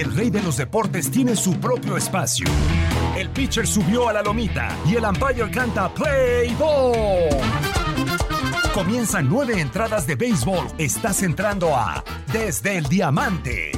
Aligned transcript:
El 0.00 0.16
rey 0.16 0.30
de 0.30 0.42
los 0.42 0.56
deportes 0.56 1.10
tiene 1.10 1.36
su 1.36 1.60
propio 1.60 1.94
espacio. 1.98 2.46
El 3.18 3.28
pitcher 3.28 3.66
subió 3.66 4.08
a 4.08 4.14
la 4.14 4.22
lomita 4.22 4.74
y 4.86 4.94
el 4.94 5.04
umpire 5.04 5.50
canta 5.50 5.92
Play 5.92 6.56
Ball. 6.58 7.28
Comienzan 8.72 9.28
nueve 9.28 9.60
entradas 9.60 10.06
de 10.06 10.14
béisbol. 10.14 10.68
Estás 10.78 11.22
entrando 11.22 11.76
a 11.76 12.02
Desde 12.32 12.78
el 12.78 12.84
Diamante. 12.84 13.72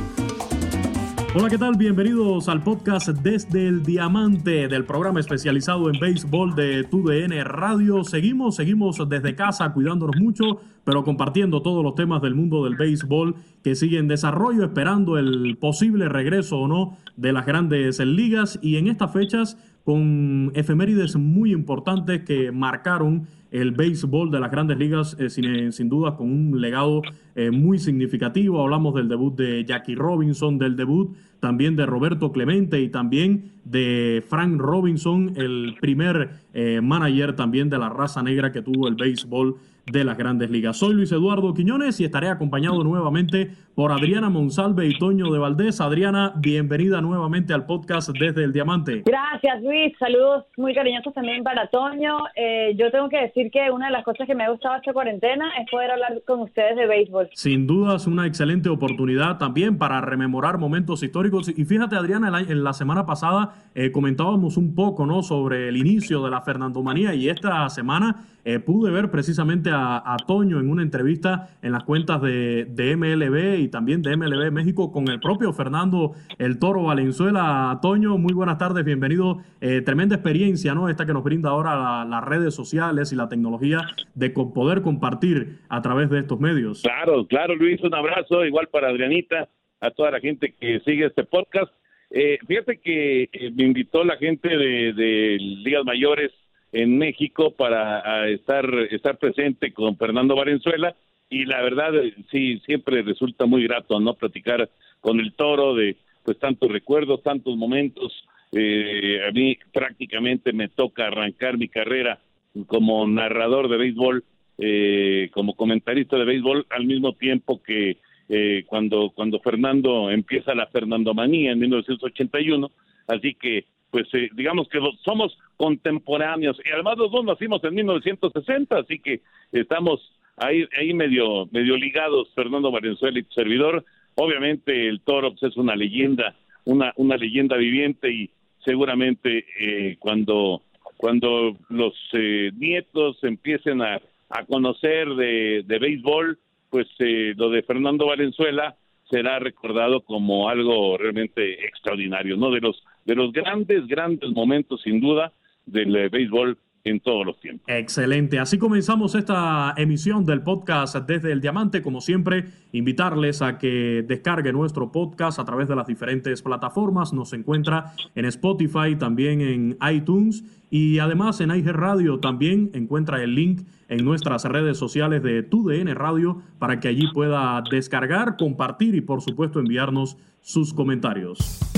Hola, 1.35 1.49
¿qué 1.49 1.57
tal? 1.57 1.77
Bienvenidos 1.79 2.51
al 2.51 2.63
podcast 2.63 3.09
Desde 3.09 3.67
el 3.67 3.83
Diamante 3.83 4.69
del 4.69 4.85
programa 4.85 5.19
especializado 5.19 5.89
en 5.89 5.99
béisbol 5.99 6.55
de 6.55 6.85
TUDN 6.85 7.43
Radio. 7.47 8.05
Seguimos, 8.05 8.57
seguimos 8.57 9.09
desde 9.09 9.35
casa 9.35 9.73
cuidándonos 9.73 10.21
mucho, 10.21 10.61
pero 10.85 11.05
compartiendo 11.05 11.63
todos 11.63 11.83
los 11.83 11.95
temas 11.95 12.21
del 12.21 12.35
mundo 12.35 12.65
del 12.65 12.77
béisbol 12.77 13.37
que 13.65 13.75
sigue 13.75 13.97
en 13.97 14.09
desarrollo, 14.09 14.63
esperando 14.63 15.17
el 15.17 15.57
posible 15.57 16.11
regreso 16.11 16.59
o 16.59 16.69
no 16.69 16.99
de 17.17 17.33
las 17.33 17.47
grandes 17.47 17.99
ligas 18.01 18.59
y 18.61 18.77
en 18.77 18.89
estas 18.89 19.11
fechas 19.15 19.57
con 19.85 20.53
efemérides 20.55 21.17
muy 21.17 21.53
importantes 21.53 22.25
que 22.25 22.53
marcaron 22.53 23.27
el 23.53 23.73
béisbol 23.73 24.31
de 24.31 24.41
las 24.41 24.51
grandes 24.51 24.79
ligas, 24.79 25.15
eh, 25.21 25.29
sin, 25.29 25.73
sin, 25.73 25.89
duda 25.89 26.17
con 26.17 26.31
un 26.31 26.61
legado 26.61 27.03
eh, 27.35 27.51
muy 27.51 27.79
significativo. 27.79 28.63
Hablamos 28.63 28.95
del 28.95 29.09
debut 29.09 29.37
de 29.37 29.65
Jackie 29.65 29.95
Robinson, 29.95 30.59
del 30.59 30.75
debut 30.75 31.15
también 31.39 31.77
de 31.77 31.85
Roberto 31.85 32.33
Clemente 32.33 32.81
y 32.81 32.89
también 32.89 33.52
de 33.65 34.25
Frank 34.29 34.59
Robinson, 34.59 35.33
el 35.37 35.77
primer 35.81 36.31
eh, 36.55 36.81
manager 36.83 37.37
también 37.37 37.71
de 37.71 37.79
la 37.79 37.89
raza 37.89 38.23
negra 38.23 38.53
que 38.53 38.63
tuvo 38.63 38.89
el 38.89 38.95
béisbol 38.95 39.57
de 39.87 40.05
las 40.05 40.17
grandes 40.17 40.51
ligas. 40.51 40.77
Soy 40.77 40.95
Luis 40.95 41.11
Eduardo 41.13 41.55
Quiñones 41.55 41.99
y 42.01 42.05
estaré 42.05 42.29
acompañado 42.29 42.85
nuevamente 42.85 43.51
por 43.75 43.91
Adriana 43.91 44.29
Monsalve 44.29 44.87
y 44.87 44.99
Toño 44.99 45.33
de 45.33 45.39
Valdés. 45.39 45.81
Adriana, 45.81 46.33
bienvenida 46.37 47.01
nuevamente 47.01 47.53
al 47.53 47.67
podcast 47.67 48.11
desde 48.11 48.45
el 48.45 48.53
Diamante. 48.53 49.03
Gracias 49.05 49.63
Luis, 49.63 49.93
saludos 49.99 50.45
muy 50.57 50.75
cariñosos 50.75 51.13
también 51.15 51.43
para 51.43 51.67
Toño. 51.69 52.19
Eh, 52.37 52.75
yo 52.77 52.91
tengo 52.91 53.09
que 53.09 53.23
decir 53.23 53.51
que 53.51 53.71
una 53.71 53.87
de 53.87 53.93
las 53.93 54.05
cosas 54.05 54.27
que 54.27 54.35
me 54.35 54.45
ha 54.45 54.51
gustado 54.51 54.77
esta 54.77 54.93
cuarentena 54.93 55.51
es 55.61 55.69
poder 55.71 55.91
hablar 55.91 56.23
con 56.27 56.41
ustedes 56.41 56.77
de 56.77 56.87
béisbol. 56.87 57.31
Sin 57.33 57.67
duda 57.67 57.97
es 57.97 58.07
una 58.07 58.27
excelente 58.27 58.69
oportunidad 58.69 59.39
también 59.39 59.79
para 59.79 60.01
rememorar 60.01 60.59
momentos 60.59 61.03
históricos. 61.03 61.49
Y 61.49 61.65
fíjate 61.65 61.97
Adriana, 61.97 62.41
en 62.41 62.63
la 62.63 62.73
semana 62.73 63.05
pasada 63.05 63.52
eh, 63.75 63.91
comentábamos 63.91 64.57
un 64.57 64.75
poco 64.75 65.07
¿no? 65.07 65.23
sobre 65.23 65.69
el 65.69 65.77
inicio 65.77 66.23
de 66.23 66.31
la 66.31 66.43
Fernandomanía 66.43 67.15
y 67.15 67.29
esta 67.29 67.69
semana 67.71 68.27
eh, 68.45 68.59
pude 68.59 68.91
ver 68.91 69.11
precisamente 69.11 69.71
a, 69.73 70.17
Toño 70.27 70.61
en 70.61 70.69
una 70.69 70.83
entrevista 70.83 71.51
en 71.63 71.73
las 71.73 71.85
cuentas 71.85 72.21
de, 72.21 72.67
MLB 72.97 73.61
y 73.61 73.69
también 73.69 74.03
de 74.03 74.17
MLB 74.17 74.53
México 74.53 74.93
con 74.93 75.09
el 75.09 75.21
propio 75.21 75.53
Fernando 75.53 76.13
El 76.39 76.59
Toro 76.59 76.83
Valenzuela. 76.83 77.79
Toño, 77.81 78.19
muy 78.19 78.35
buenas 78.35 78.59
tardes, 78.59 78.85
bienvenido. 78.85 79.39
Eh, 79.61 79.81
tremenda 79.81 80.17
experiencia, 80.17 80.75
¿no? 80.75 80.89
Esta 80.89 81.07
que 81.07 81.13
nos 81.13 81.25
brinda 81.25 81.51
ahora 81.51 81.77
la, 81.77 82.05
las 82.05 82.25
redes 82.25 82.55
sociales 82.55 83.13
y 83.13 83.17
la 83.17 83.29
tecnología 83.29 83.81
de 84.15 84.31
poder 84.31 84.83
compartir 84.83 85.61
a 85.69 85.81
través 85.81 86.11
de 86.11 86.19
estos 86.19 86.39
medios. 86.39 86.83
Claro, 86.83 87.27
claro, 87.27 87.55
Luis, 87.55 87.83
un 87.83 87.95
abrazo, 87.95 88.45
igual 88.45 88.69
para 88.69 88.89
Adrianita, 88.89 89.49
a 89.81 89.91
toda 89.91 90.11
la 90.11 90.21
gente 90.21 90.55
que 90.59 90.81
sigue 90.81 91.07
este 91.07 91.25
podcast. 91.25 91.73
Eh, 92.15 92.39
fíjate 92.47 92.79
que 92.79 93.29
me 93.55 93.65
invitó 93.65 94.05
la 94.05 94.19
gente 94.19 94.49
de, 94.49 94.93
de 94.93 95.39
Ligas 95.41 95.85
Mayores 95.85 96.31
en 96.71 96.99
México 96.99 97.55
para 97.55 98.29
estar, 98.29 98.67
estar 98.91 99.19
presente 99.19 99.73
con 99.73 99.97
Fernando 99.97 100.37
Valenzuela 100.37 100.95
y 101.33 101.47
la 101.47 101.63
verdad 101.63 101.93
sí, 102.31 102.61
siempre 102.67 103.01
resulta 103.03 103.47
muy 103.47 103.63
grato 103.65 103.99
no 103.99 104.15
platicar 104.15 104.69
con 105.01 105.19
el 105.19 105.33
toro 105.33 105.75
de 105.75 105.97
pues 106.25 106.39
tantos 106.39 106.71
recuerdos, 106.71 107.23
tantos 107.23 107.57
momentos. 107.57 108.13
Eh, 108.53 109.21
a 109.27 109.33
mí 109.33 109.57
prácticamente 109.73 110.53
me 110.53 110.69
toca 110.69 111.07
arrancar 111.07 111.57
mi 111.57 111.69
carrera 111.69 112.19
como 112.67 113.07
narrador 113.07 113.69
de 113.71 113.79
béisbol, 113.79 114.25
eh, 114.59 115.31
como 115.33 115.57
comentarista 115.57 116.19
de 116.19 116.27
béisbol, 116.27 116.67
al 116.69 116.85
mismo 116.85 117.15
tiempo 117.15 117.63
que 117.63 117.97
eh, 118.29 118.65
cuando, 118.67 119.11
cuando 119.15 119.41
Fernando 119.41 120.11
empieza 120.11 120.55
la 120.55 120.67
Fernandomanía 120.67 121.53
en 121.53 121.59
1981, 121.59 122.71
así 123.09 123.35
que 123.35 123.65
pues 123.91 124.07
eh, 124.15 124.31
digamos 124.33 124.69
que 124.69 124.81
somos 125.05 125.37
contemporáneos 125.57 126.59
y 126.65 126.71
además 126.73 126.97
los 126.97 127.13
dos 127.13 127.25
nacimos 127.25 127.63
en 127.63 127.75
1960, 127.75 128.79
así 128.79 128.99
que 128.99 129.21
estamos 129.53 130.01
ahí 130.39 130.67
ahí 130.79 130.95
medio 130.95 131.47
medio 131.53 131.77
ligados 131.77 132.31
Fernando 132.35 132.71
Valenzuela 132.71 133.19
y 133.19 133.23
tu 133.23 133.35
servidor. 133.35 133.85
Obviamente 134.15 134.89
el 134.89 135.01
Toro 135.03 135.35
es 135.41 135.57
una 135.59 135.77
leyenda, 135.77 136.35
una 136.65 136.93
una 136.97 137.17
leyenda 137.19 137.57
viviente 137.59 138.11
y 138.11 138.31
seguramente 138.65 139.45
eh, 139.61 139.97
cuando 139.99 140.63
cuando 140.97 141.57
los 141.69 141.95
eh, 142.15 142.51
nietos 142.57 143.19
empiecen 143.23 143.83
a, 143.83 144.01
a 144.31 144.45
conocer 144.47 145.09
de, 145.17 145.65
de 145.67 145.79
béisbol, 145.79 146.39
pues 146.73 146.89
eh, 147.01 147.35
lo 147.37 147.51
de 147.51 147.63
Fernando 147.63 148.07
Valenzuela 148.07 148.75
será 149.11 149.39
recordado 149.39 150.01
como 150.01 150.49
algo 150.49 150.97
realmente 150.97 151.67
extraordinario, 151.67 152.39
¿no? 152.39 152.51
De 152.51 152.61
los 152.61 152.83
de 153.05 153.15
los 153.15 153.31
grandes, 153.31 153.87
grandes 153.87 154.31
momentos, 154.31 154.81
sin 154.81 154.99
duda, 154.99 155.33
del 155.67 155.95
eh, 155.95 156.09
béisbol 156.09 156.57
en 156.85 157.01
todos 157.01 157.25
los 157.25 157.39
tiempos. 157.41 157.65
Excelente. 157.69 158.39
Así 158.39 158.59
comenzamos 158.59 159.15
esta 159.15 159.73
emisión 159.77 160.25
del 160.25 160.43
podcast 160.43 160.97
desde 160.97 161.33
el 161.33 161.41
Diamante. 161.41 161.81
Como 161.81 162.01
siempre, 162.01 162.47
invitarles 162.73 163.41
a 163.43 163.59
que 163.59 164.05
descarguen 164.07 164.55
nuestro 164.55 164.91
podcast 164.91 165.39
a 165.39 165.45
través 165.45 165.69
de 165.69 165.77
las 165.77 165.87
diferentes 165.87 166.43
plataformas. 166.43 167.13
Nos 167.13 167.33
encuentra 167.33 167.93
en 168.15 168.25
Spotify, 168.25 168.97
también 168.99 169.41
en 169.41 169.79
iTunes 169.93 170.45
y 170.71 170.99
además 170.99 171.41
en 171.41 171.55
IG 171.55 171.69
Radio. 171.69 172.19
También 172.19 172.71
encuentra 172.75 173.23
el 173.23 173.35
link 173.35 173.63
en 173.89 174.05
nuestras 174.05 174.45
redes 174.45 174.77
sociales 174.77 175.23
de 175.23 175.43
TUDN 175.43 175.95
Radio 175.95 176.43
para 176.59 176.81
que 176.81 176.89
allí 176.89 177.07
pueda 177.13 177.63
descargar, 177.71 178.37
compartir 178.37 178.95
y 178.95 179.03
por 179.03 179.21
supuesto 179.21 179.61
enviarnos 179.61 180.17
sus 180.41 180.75
comentarios. 180.75 181.72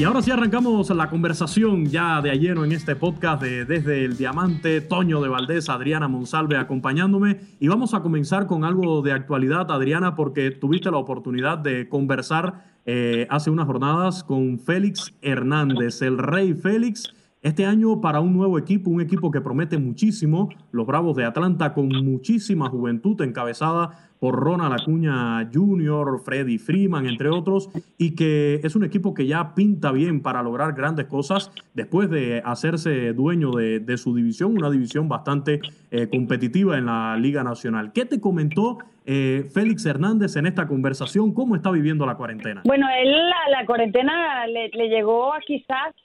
Y 0.00 0.04
ahora 0.04 0.22
sí 0.22 0.30
arrancamos 0.30 0.88
la 0.88 1.10
conversación 1.10 1.84
ya 1.84 2.22
de 2.22 2.30
ayer 2.30 2.56
en 2.56 2.72
este 2.72 2.96
podcast 2.96 3.42
de 3.42 3.66
Desde 3.66 4.06
el 4.06 4.16
Diamante, 4.16 4.80
Toño 4.80 5.20
de 5.20 5.28
Valdés, 5.28 5.68
Adriana 5.68 6.08
Monsalve 6.08 6.56
acompañándome. 6.56 7.40
Y 7.60 7.68
vamos 7.68 7.92
a 7.92 8.00
comenzar 8.00 8.46
con 8.46 8.64
algo 8.64 9.02
de 9.02 9.12
actualidad, 9.12 9.70
Adriana, 9.70 10.14
porque 10.14 10.52
tuviste 10.52 10.90
la 10.90 10.96
oportunidad 10.96 11.58
de 11.58 11.86
conversar 11.90 12.64
eh, 12.86 13.26
hace 13.28 13.50
unas 13.50 13.66
jornadas 13.66 14.24
con 14.24 14.58
Félix 14.58 15.12
Hernández, 15.20 16.00
el 16.00 16.16
rey 16.16 16.54
Félix. 16.54 17.12
Este 17.42 17.64
año 17.64 18.02
para 18.02 18.20
un 18.20 18.34
nuevo 18.34 18.58
equipo, 18.58 18.90
un 18.90 19.00
equipo 19.00 19.30
que 19.30 19.40
promete 19.40 19.78
muchísimo, 19.78 20.50
los 20.72 20.86
Bravos 20.86 21.16
de 21.16 21.24
Atlanta 21.24 21.72
con 21.72 21.88
muchísima 21.88 22.68
juventud 22.68 23.18
encabezada 23.22 24.10
por 24.18 24.34
Ronald 24.38 24.78
Acuña 24.78 25.48
Jr., 25.50 26.20
Freddy 26.22 26.58
Freeman, 26.58 27.06
entre 27.06 27.30
otros, 27.30 27.70
y 27.96 28.10
que 28.10 28.60
es 28.62 28.76
un 28.76 28.84
equipo 28.84 29.14
que 29.14 29.26
ya 29.26 29.54
pinta 29.54 29.90
bien 29.90 30.20
para 30.20 30.42
lograr 30.42 30.74
grandes 30.74 31.06
cosas 31.06 31.50
después 31.72 32.10
de 32.10 32.42
hacerse 32.44 33.14
dueño 33.14 33.52
de, 33.52 33.96
su 33.96 34.14
división, 34.14 34.58
una 34.58 34.68
división 34.68 35.08
bastante 35.08 35.62
eh, 35.90 36.08
competitiva 36.10 36.76
en 36.76 36.84
la 36.84 37.16
Liga 37.16 37.42
Nacional. 37.42 37.92
¿Qué 37.94 38.04
te 38.04 38.20
comentó 38.20 38.80
eh, 39.12 39.44
Félix 39.52 39.84
Hernández 39.86 40.36
en 40.36 40.46
esta 40.46 40.68
conversación? 40.68 41.34
¿Cómo 41.34 41.56
está 41.56 41.72
viviendo 41.72 42.06
la 42.06 42.14
cuarentena? 42.14 42.62
Bueno, 42.64 42.86
él 42.96 43.10
la, 43.50 43.66
cuarentena 43.66 44.46
le, 44.46 44.68
le 44.68 44.88
llegó 44.88 45.34
a 45.34 45.40
quizás, 45.40 45.96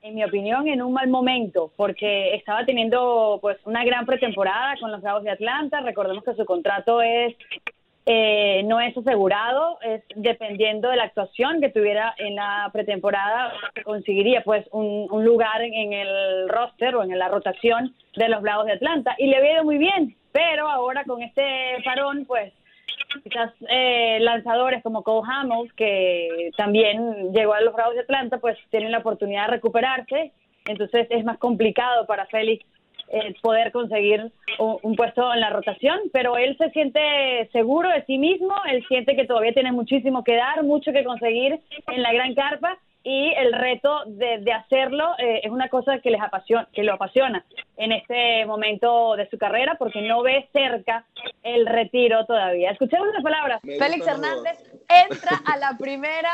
en 0.00 0.14
mi 0.14 0.24
opinión, 0.24 0.66
en 0.66 0.80
un 0.80 0.94
mal 0.94 1.08
momento, 1.08 1.72
porque 1.76 2.34
estaba 2.34 2.64
teniendo 2.64 3.38
pues 3.42 3.58
una 3.66 3.84
gran 3.84 4.06
pretemporada 4.06 4.76
con 4.80 4.90
los 4.90 5.02
Bravos 5.02 5.24
de 5.24 5.30
Atlanta. 5.30 5.82
Recordemos 5.82 6.24
que 6.24 6.34
su 6.36 6.46
contrato 6.46 7.02
es 7.02 7.34
eh, 8.06 8.62
no 8.64 8.80
es 8.80 8.94
asegurado, 8.96 9.78
es 9.80 10.02
dependiendo 10.14 10.90
de 10.90 10.96
la 10.96 11.04
actuación 11.04 11.62
que 11.62 11.70
tuviera 11.70 12.14
en 12.18 12.34
la 12.34 12.68
pretemporada, 12.70 13.54
conseguiría 13.82 14.42
pues 14.44 14.66
un, 14.72 15.08
lugar 15.24 15.62
en, 15.62 15.92
el 15.92 16.48
roster 16.50 16.94
o 16.96 17.02
en 17.02 17.18
la 17.18 17.28
rotación 17.28 17.94
de 18.16 18.28
los 18.28 18.42
Bravos 18.42 18.66
de 18.66 18.72
Atlanta. 18.72 19.14
Y 19.18 19.28
le 19.28 19.38
había 19.38 19.54
ido 19.54 19.64
muy 19.64 19.78
bien, 19.78 20.16
pero 20.32 20.68
ahora 20.68 21.04
con 21.04 21.22
este 21.22 21.42
parón 21.82 22.26
pues 22.26 22.52
quizás 23.22 23.52
eh, 23.68 24.18
lanzadores 24.20 24.82
como 24.82 25.02
Cole 25.02 25.26
Hamels 25.30 25.72
que 25.72 26.50
también 26.58 27.32
llegó 27.32 27.54
a 27.54 27.62
los 27.62 27.74
Bravos 27.74 27.94
de 27.94 28.02
Atlanta 28.02 28.36
pues 28.38 28.58
tienen 28.70 28.92
la 28.92 28.98
oportunidad 28.98 29.46
de 29.46 29.52
recuperarse, 29.52 30.32
entonces 30.66 31.06
es 31.08 31.24
más 31.24 31.38
complicado 31.38 32.06
para 32.06 32.26
Félix 32.26 32.66
eh, 33.08 33.34
poder 33.42 33.72
conseguir 33.72 34.32
un, 34.58 34.96
puesto 34.96 35.32
en 35.32 35.40
la 35.40 35.50
rotación, 35.50 35.98
pero 36.12 36.36
él 36.36 36.56
se 36.56 36.70
siente 36.70 37.48
seguro 37.52 37.88
de 37.88 38.04
sí 38.04 38.18
mismo, 38.18 38.54
él 38.70 38.84
siente 38.88 39.16
que 39.16 39.26
todavía 39.26 39.52
tiene 39.52 39.72
muchísimo 39.72 40.24
que 40.24 40.36
dar, 40.36 40.62
mucho 40.62 40.92
que 40.92 41.04
conseguir 41.04 41.60
en 41.88 42.02
la 42.02 42.12
gran 42.12 42.34
carpa 42.34 42.78
y 43.04 43.32
el 43.36 43.52
reto 43.52 44.04
de, 44.06 44.50
hacerlo 44.52 45.10
eh, 45.18 45.42
es 45.44 45.50
una 45.50 45.68
cosa 45.68 45.98
que 45.98 46.10
les 46.10 46.22
apasiona, 46.22 46.66
que 46.72 46.82
lo 46.82 46.94
apasiona 46.94 47.44
en 47.76 47.92
este 47.92 48.46
momento 48.46 49.14
de 49.16 49.28
su 49.28 49.36
carrera 49.36 49.76
porque 49.78 50.00
no 50.00 50.22
ve 50.22 50.48
cerca 50.52 51.04
el 51.42 51.66
retiro 51.66 52.24
todavía. 52.24 52.70
Escuchemos 52.70 53.08
las 53.12 53.22
palabras. 53.22 53.60
Félix 53.62 54.06
Hernández 54.06 54.58
entra 54.88 55.42
a 55.44 55.58
la 55.58 55.76
primera 55.78 56.32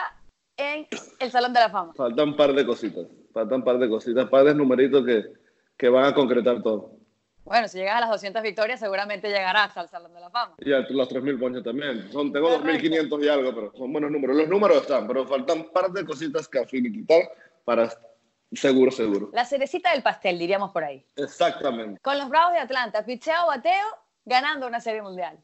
en 0.57 0.87
el 1.19 1.31
Salón 1.31 1.53
de 1.53 1.61
la 1.61 1.71
Fama. 1.71 1.93
Faltan 1.95 2.29
un 2.29 2.37
par 2.37 2.53
de 2.53 2.65
cositas, 2.65 3.07
faltan 3.33 3.59
un 3.59 3.65
par 3.65 3.79
de 3.79 3.89
cositas, 3.89 4.29
par 4.29 4.45
de 4.45 4.55
numeritos 4.55 5.05
que 5.05 5.40
que 5.81 5.89
van 5.89 6.05
a 6.05 6.15
concretar 6.15 6.63
todo. 6.63 6.93
Bueno, 7.43 7.67
si 7.67 7.79
llegas 7.79 7.97
a 7.97 8.01
las 8.01 8.11
200 8.11 8.43
victorias, 8.43 8.79
seguramente 8.79 9.29
llegarás 9.29 9.75
al 9.79 9.89
Salón 9.89 10.13
de 10.13 10.21
la 10.21 10.29
Fama. 10.29 10.55
Y 10.59 10.75
a 10.75 10.81
los 10.81 11.09
3.000 11.09 11.41
ponches 11.41 11.65
también. 11.65 12.13
Son, 12.13 12.31
tengo 12.31 12.51
2.500 12.51 13.25
y 13.25 13.29
algo, 13.29 13.55
pero 13.55 13.73
son 13.75 13.91
buenos 13.91 14.11
números. 14.11 14.37
Los 14.37 14.49
números 14.49 14.83
están, 14.83 15.07
pero 15.09 15.27
faltan 15.27 15.61
un 15.61 15.73
par 15.73 15.91
de 15.91 16.05
cositas 16.05 16.47
que 16.47 16.67
quitar 16.67 17.23
para 17.65 17.89
seguro, 18.53 18.91
seguro. 18.91 19.31
La 19.33 19.47
cerecita 19.47 19.93
del 19.93 20.03
pastel, 20.03 20.39
diríamos 20.39 20.71
por 20.71 20.85
ahí. 20.85 21.03
Exactamente. 21.17 21.99
Con 22.03 22.19
los 22.19 22.29
Bravos 22.29 22.53
de 22.53 22.59
Atlanta, 22.59 23.03
picheo, 23.03 23.47
bateo, 23.47 23.87
ganando 24.27 24.67
una 24.67 24.81
serie 24.81 25.01
mundial 25.01 25.39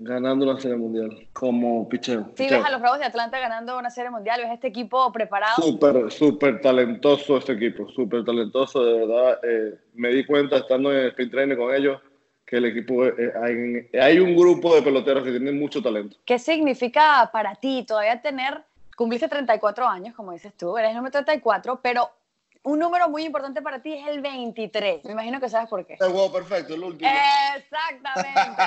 ganando 0.00 0.50
una 0.50 0.58
serie 0.58 0.78
mundial 0.78 1.28
como 1.34 1.86
picheo. 1.88 2.30
Sí, 2.34 2.48
ves 2.48 2.64
a 2.64 2.70
los 2.70 2.80
Bravos 2.80 2.98
de 2.98 3.04
Atlanta 3.04 3.38
ganando 3.38 3.78
una 3.78 3.90
serie 3.90 4.10
mundial, 4.10 4.40
ves 4.40 4.50
este 4.52 4.68
equipo 4.68 5.12
preparado. 5.12 5.62
Súper, 5.62 6.10
súper 6.10 6.60
talentoso 6.60 7.36
este 7.36 7.52
equipo, 7.52 7.88
súper 7.90 8.24
talentoso, 8.24 8.82
de 8.82 9.06
verdad. 9.06 9.38
Eh, 9.42 9.78
me 9.94 10.08
di 10.08 10.24
cuenta 10.24 10.56
estando 10.56 10.90
en 10.90 11.00
el 11.00 11.08
sprint 11.08 11.32
training 11.32 11.56
con 11.56 11.74
ellos 11.74 12.00
que 12.46 12.56
el 12.56 12.64
equipo, 12.64 13.04
eh, 13.06 13.32
hay, 13.42 14.00
hay, 14.00 14.18
un 14.18 14.34
grupo 14.34 14.74
de 14.74 14.82
peloteros 14.82 15.22
que 15.22 15.30
tienen 15.30 15.58
mucho 15.58 15.82
talento. 15.82 16.16
¿Qué 16.24 16.38
significa 16.38 17.28
para 17.32 17.54
ti 17.54 17.84
todavía 17.86 18.20
tener, 18.22 18.62
cumpliste 18.96 19.28
34 19.28 19.86
años, 19.86 20.14
como 20.16 20.32
dices 20.32 20.54
tú, 20.56 20.76
eres 20.76 20.90
el 20.90 20.96
número 20.96 21.12
34, 21.12 21.78
pero 21.82 22.10
un 22.62 22.78
número 22.78 23.08
muy 23.08 23.24
importante 23.24 23.62
para 23.62 23.80
ti 23.80 23.92
es 23.94 24.06
el 24.08 24.20
23. 24.20 25.04
Me 25.04 25.12
imagino 25.12 25.40
que 25.40 25.48
sabes 25.48 25.68
por 25.68 25.86
qué. 25.86 25.96
El 26.00 26.10
juego 26.10 26.32
perfecto, 26.32 26.74
el 26.74 26.84
último. 26.84 27.10
Exactamente. 27.56 28.62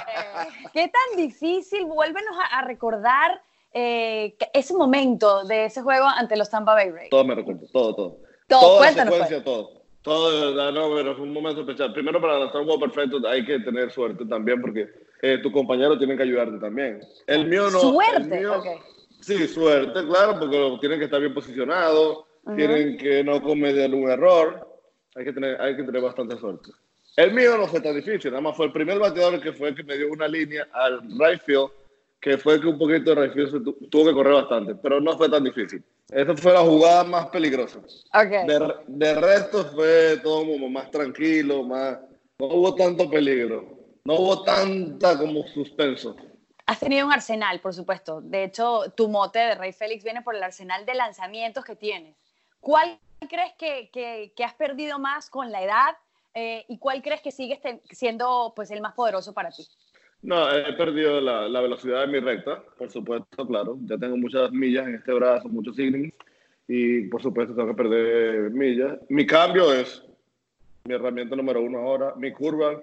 ¿Qué 0.74 0.88
tan 0.90 1.18
difícil? 1.18 1.86
Vuélvenos 1.86 2.36
a, 2.52 2.64
recordar 2.64 3.42
eh, 3.72 4.36
ese 4.54 4.74
momento 4.74 5.44
de 5.44 5.66
ese 5.66 5.82
juego 5.82 6.06
ante 6.06 6.36
los 6.36 6.50
Tampa 6.50 6.74
Bay 6.74 6.90
Rays. 6.90 7.10
Todo 7.10 7.24
me 7.24 7.36
recuerdo, 7.36 7.68
todo, 7.72 7.96
todo. 7.96 8.18
Todo, 8.48 8.62
Toda 8.62 8.78
cuéntanos. 8.80 9.14
Secuencia, 9.14 9.44
pues. 9.44 9.46
todo. 9.46 9.84
Todo, 10.02 10.32
de 10.32 10.48
verdad, 10.48 10.74
no, 10.74 10.94
pero 10.94 11.16
fue 11.16 11.24
un 11.24 11.32
momento 11.32 11.62
especial. 11.62 11.94
Primero, 11.94 12.20
para 12.20 12.38
lanzar 12.38 12.60
un 12.60 12.68
juego 12.68 12.82
perfecto 12.82 13.26
hay 13.26 13.46
que 13.46 13.60
tener 13.60 13.90
suerte 13.90 14.26
también, 14.26 14.60
porque 14.60 14.90
eh, 15.22 15.38
tu 15.42 15.50
compañero 15.50 15.98
tiene 15.98 16.18
que 16.18 16.24
ayudarte 16.24 16.58
también. 16.58 17.00
El 17.26 17.46
mío 17.46 17.70
no. 17.70 17.80
¿Suerte? 17.80 18.44
Sí, 19.22 19.48
suerte, 19.48 20.06
claro, 20.06 20.38
porque 20.38 20.78
tienen 20.82 21.00
que 21.00 21.06
estar 21.06 21.22
bien 21.22 21.34
posicionados 21.34 22.26
tienen 22.56 22.98
que 22.98 23.24
no 23.24 23.42
cometer 23.42 23.94
un 23.94 24.10
error. 24.10 24.68
Hay 25.16 25.26
que, 25.26 25.34
tener, 25.34 25.60
hay 25.62 25.76
que 25.76 25.84
tener 25.84 26.02
bastante 26.02 26.38
suerte. 26.38 26.72
El 27.16 27.34
mío 27.34 27.58
no 27.58 27.68
fue 27.68 27.80
tan 27.80 27.96
difícil, 27.96 28.32
nada 28.32 28.42
más 28.42 28.58
fue 28.58 28.66
el 28.66 28.72
primer 28.72 28.98
bateador 28.98 29.40
que 29.40 29.54
fue 29.54 29.70
el 29.70 29.76
que 29.76 29.84
me 29.84 29.98
dio 29.98 30.12
una 30.12 30.28
línea 30.28 30.68
al 30.74 31.02
right 31.20 31.40
field, 31.46 31.70
que 32.20 32.40
fue 32.40 32.60
que 32.60 32.68
un 32.68 32.80
poquito 32.80 33.14
de 33.14 33.22
right 33.22 33.34
field 33.34 33.90
tuvo 33.92 34.06
que 34.06 34.14
correr 34.14 34.34
bastante, 34.34 34.74
pero 34.74 35.00
no 35.00 35.16
fue 35.16 35.30
tan 35.30 35.44
difícil. 35.44 35.84
Esa 36.10 36.36
fue 36.36 36.54
la 36.54 36.62
jugada 36.62 37.04
más 37.04 37.28
peligrosa. 37.28 37.80
Okay. 38.14 38.48
De, 38.48 38.74
de, 38.88 39.14
resto 39.16 39.64
fue 39.66 40.18
todo 40.24 40.46
como 40.46 40.70
más 40.70 40.90
tranquilo, 40.90 41.64
más, 41.64 42.00
no 42.40 42.48
hubo 42.48 42.74
tanto 42.74 43.08
peligro, 43.10 43.78
no 44.06 44.16
hubo 44.16 44.44
tanta 44.44 45.18
como 45.18 45.48
suspenso. 45.48 46.16
Has 46.66 46.80
tenido 46.80 47.06
un 47.06 47.14
arsenal, 47.14 47.60
por 47.60 47.74
supuesto. 47.74 48.22
De 48.22 48.46
hecho, 48.46 48.92
tu 48.96 49.10
mote 49.10 49.40
de 49.40 49.56
Rey 49.56 49.74
Félix 49.74 50.04
viene 50.04 50.22
por 50.22 50.36
el 50.36 50.44
arsenal 50.44 50.86
de 50.86 50.96
lanzamientos 50.96 51.64
que 51.66 51.76
tienes. 51.76 52.16
¿Cuál 52.64 52.98
crees 53.30 53.52
que, 53.58 54.32
has 54.42 54.54
perdido 54.54 54.98
más 54.98 55.30
con 55.30 55.52
la 55.52 55.62
edad 55.62 55.98
eh, 56.34 56.64
y 56.70 56.78
cuál 56.78 57.02
crees 57.02 57.22
que 57.22 57.30
sigue 57.30 57.60
siendo 57.92 58.54
pues, 58.56 58.72
el 58.72 58.80
más 58.80 58.94
poderoso 58.94 59.34
para 59.34 59.50
ti? 59.50 59.68
No, 60.22 60.50
he 60.50 60.72
perdido 60.72 61.20
la, 61.20 61.60
velocidad 61.60 62.02
de 62.02 62.08
mi 62.08 62.20
recta, 62.22 62.64
por 62.78 62.90
supuesto, 62.90 63.46
claro. 63.46 63.78
Ya 63.82 63.98
tengo 63.98 64.16
muchas 64.16 64.50
millas 64.54 64.88
en 64.88 64.96
este 64.96 65.12
brazo, 65.12 65.50
muchos 65.50 65.78
innings 65.78 66.14
y 66.66 67.02
por 67.10 67.22
supuesto 67.22 67.54
tengo 67.54 67.68
que 67.68 67.84
perder 67.84 68.52
millas. 68.52 68.98
Mi 69.10 69.28
cambio 69.28 69.74
es 69.74 70.02
mi 70.86 70.96
herramienta 70.96 71.36
número 71.36 71.62
uno 71.62 71.80
ahora. 71.80 72.14
Mi 72.16 72.32
curva 72.32 72.82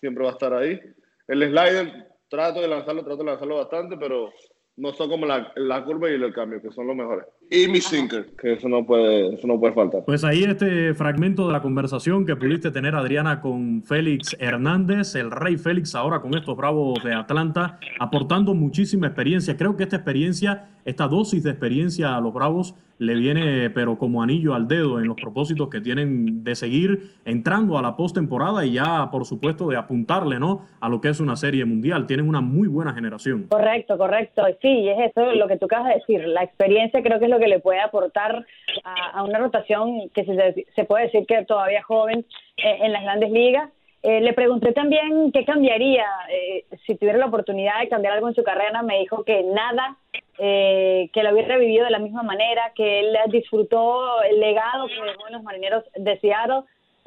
siempre 0.00 0.24
va 0.24 0.30
a 0.30 0.32
estar 0.32 0.54
ahí. 0.54 0.80
El 1.28 1.42
slider 1.42 2.08
trato 2.30 2.62
de 2.62 2.68
lanzarlo, 2.68 3.04
trato 3.04 3.18
de 3.18 3.30
lanzarlo 3.30 3.56
bastante, 3.56 3.98
pero 3.98 4.32
no 4.76 4.92
son 4.92 5.08
como 5.08 5.26
la, 5.26 5.52
la 5.56 5.84
curva 5.84 6.10
y 6.10 6.14
el 6.14 6.32
cambio, 6.32 6.60
que 6.60 6.70
son 6.70 6.86
los 6.86 6.96
mejores 6.96 7.26
y 7.50 7.66
mi 7.66 7.80
sinker, 7.80 8.30
que 8.40 8.52
eso 8.52 8.68
no 8.68 8.86
puede, 8.86 9.34
eso 9.34 9.46
no 9.46 9.58
puede 9.58 9.74
faltar. 9.74 10.04
Pues 10.04 10.22
ahí 10.22 10.44
este 10.44 10.94
fragmento 10.94 11.48
de 11.48 11.52
la 11.52 11.60
conversación 11.60 12.24
que 12.24 12.36
pudiste 12.36 12.70
tener, 12.70 12.94
Adriana, 12.94 13.40
con 13.40 13.82
Félix 13.82 14.36
Hernández, 14.38 15.16
el 15.16 15.32
rey 15.32 15.56
Félix, 15.56 15.96
ahora 15.96 16.20
con 16.20 16.34
estos 16.36 16.56
Bravos 16.56 17.02
de 17.02 17.12
Atlanta, 17.12 17.80
aportando 17.98 18.54
muchísima 18.54 19.08
experiencia. 19.08 19.56
Creo 19.56 19.76
que 19.76 19.82
esta 19.82 19.96
experiencia, 19.96 20.68
esta 20.84 21.08
dosis 21.08 21.42
de 21.42 21.50
experiencia 21.50 22.16
a 22.16 22.20
los 22.20 22.32
Bravos 22.32 22.76
le 23.00 23.14
viene, 23.14 23.70
pero 23.70 23.96
como 23.96 24.22
anillo 24.22 24.52
al 24.52 24.68
dedo 24.68 24.98
en 24.98 25.08
los 25.08 25.16
propósitos 25.16 25.70
que 25.70 25.80
tienen 25.80 26.44
de 26.44 26.54
seguir 26.54 27.14
entrando 27.24 27.78
a 27.78 27.82
la 27.82 27.96
postemporada 27.96 28.66
y 28.66 28.74
ya, 28.74 29.08
por 29.10 29.24
supuesto, 29.24 29.68
de 29.68 29.78
apuntarle, 29.78 30.38
¿no? 30.38 30.66
A 30.80 30.90
lo 30.90 31.00
que 31.00 31.08
es 31.08 31.18
una 31.18 31.34
serie 31.34 31.64
mundial. 31.64 32.06
Tienen 32.06 32.28
una 32.28 32.42
muy 32.42 32.68
buena 32.68 32.92
generación. 32.92 33.46
Correcto, 33.48 33.96
correcto. 33.96 34.44
Sí, 34.60 34.86
es 34.90 35.10
eso 35.10 35.32
lo 35.32 35.48
que 35.48 35.56
tú 35.56 35.64
acabas 35.64 35.88
de 35.88 35.94
decir. 35.94 36.28
La 36.28 36.42
experiencia 36.42 37.02
creo 37.02 37.18
que 37.18 37.24
es 37.24 37.30
lo 37.30 37.38
que 37.38 37.48
le 37.48 37.60
puede 37.60 37.80
aportar 37.80 38.44
a, 38.84 39.22
una 39.22 39.38
rotación 39.38 40.10
que 40.10 40.26
se, 40.26 40.66
se, 40.76 40.84
puede 40.84 41.04
decir 41.04 41.24
que 41.26 41.42
todavía 41.46 41.82
joven 41.82 42.26
eh, 42.58 42.78
en 42.82 42.92
las 42.92 43.02
grandes 43.02 43.30
ligas. 43.30 43.70
Eh, 44.02 44.20
le 44.20 44.32
pregunté 44.32 44.72
también 44.72 45.30
qué 45.32 45.44
cambiaría 45.44 46.06
eh, 46.30 46.64
si 46.86 46.96
tuviera 46.96 47.18
la 47.18 47.26
oportunidad 47.26 47.80
de 47.80 47.88
cambiar 47.88 48.14
algo 48.14 48.28
en 48.28 48.34
su 48.34 48.42
carrera. 48.42 48.82
Me 48.82 48.98
dijo 49.00 49.24
que 49.24 49.42
nada, 49.42 49.96
que 50.36 51.22
lo 51.22 51.32
hubiera 51.32 51.58
vivido 51.58 51.84
de 51.84 51.90
la 51.90 51.98
misma 51.98 52.22
manera, 52.22 52.72
que 52.74 53.00
él 53.00 53.16
disfrutó 53.30 54.22
el 54.22 54.40
legado 54.40 54.86
que 54.86 54.94
dejó 54.94 55.26
en 55.26 55.34
los 55.34 55.42
marineros 55.42 55.84
de 55.94 56.18
Seattle 56.18 56.64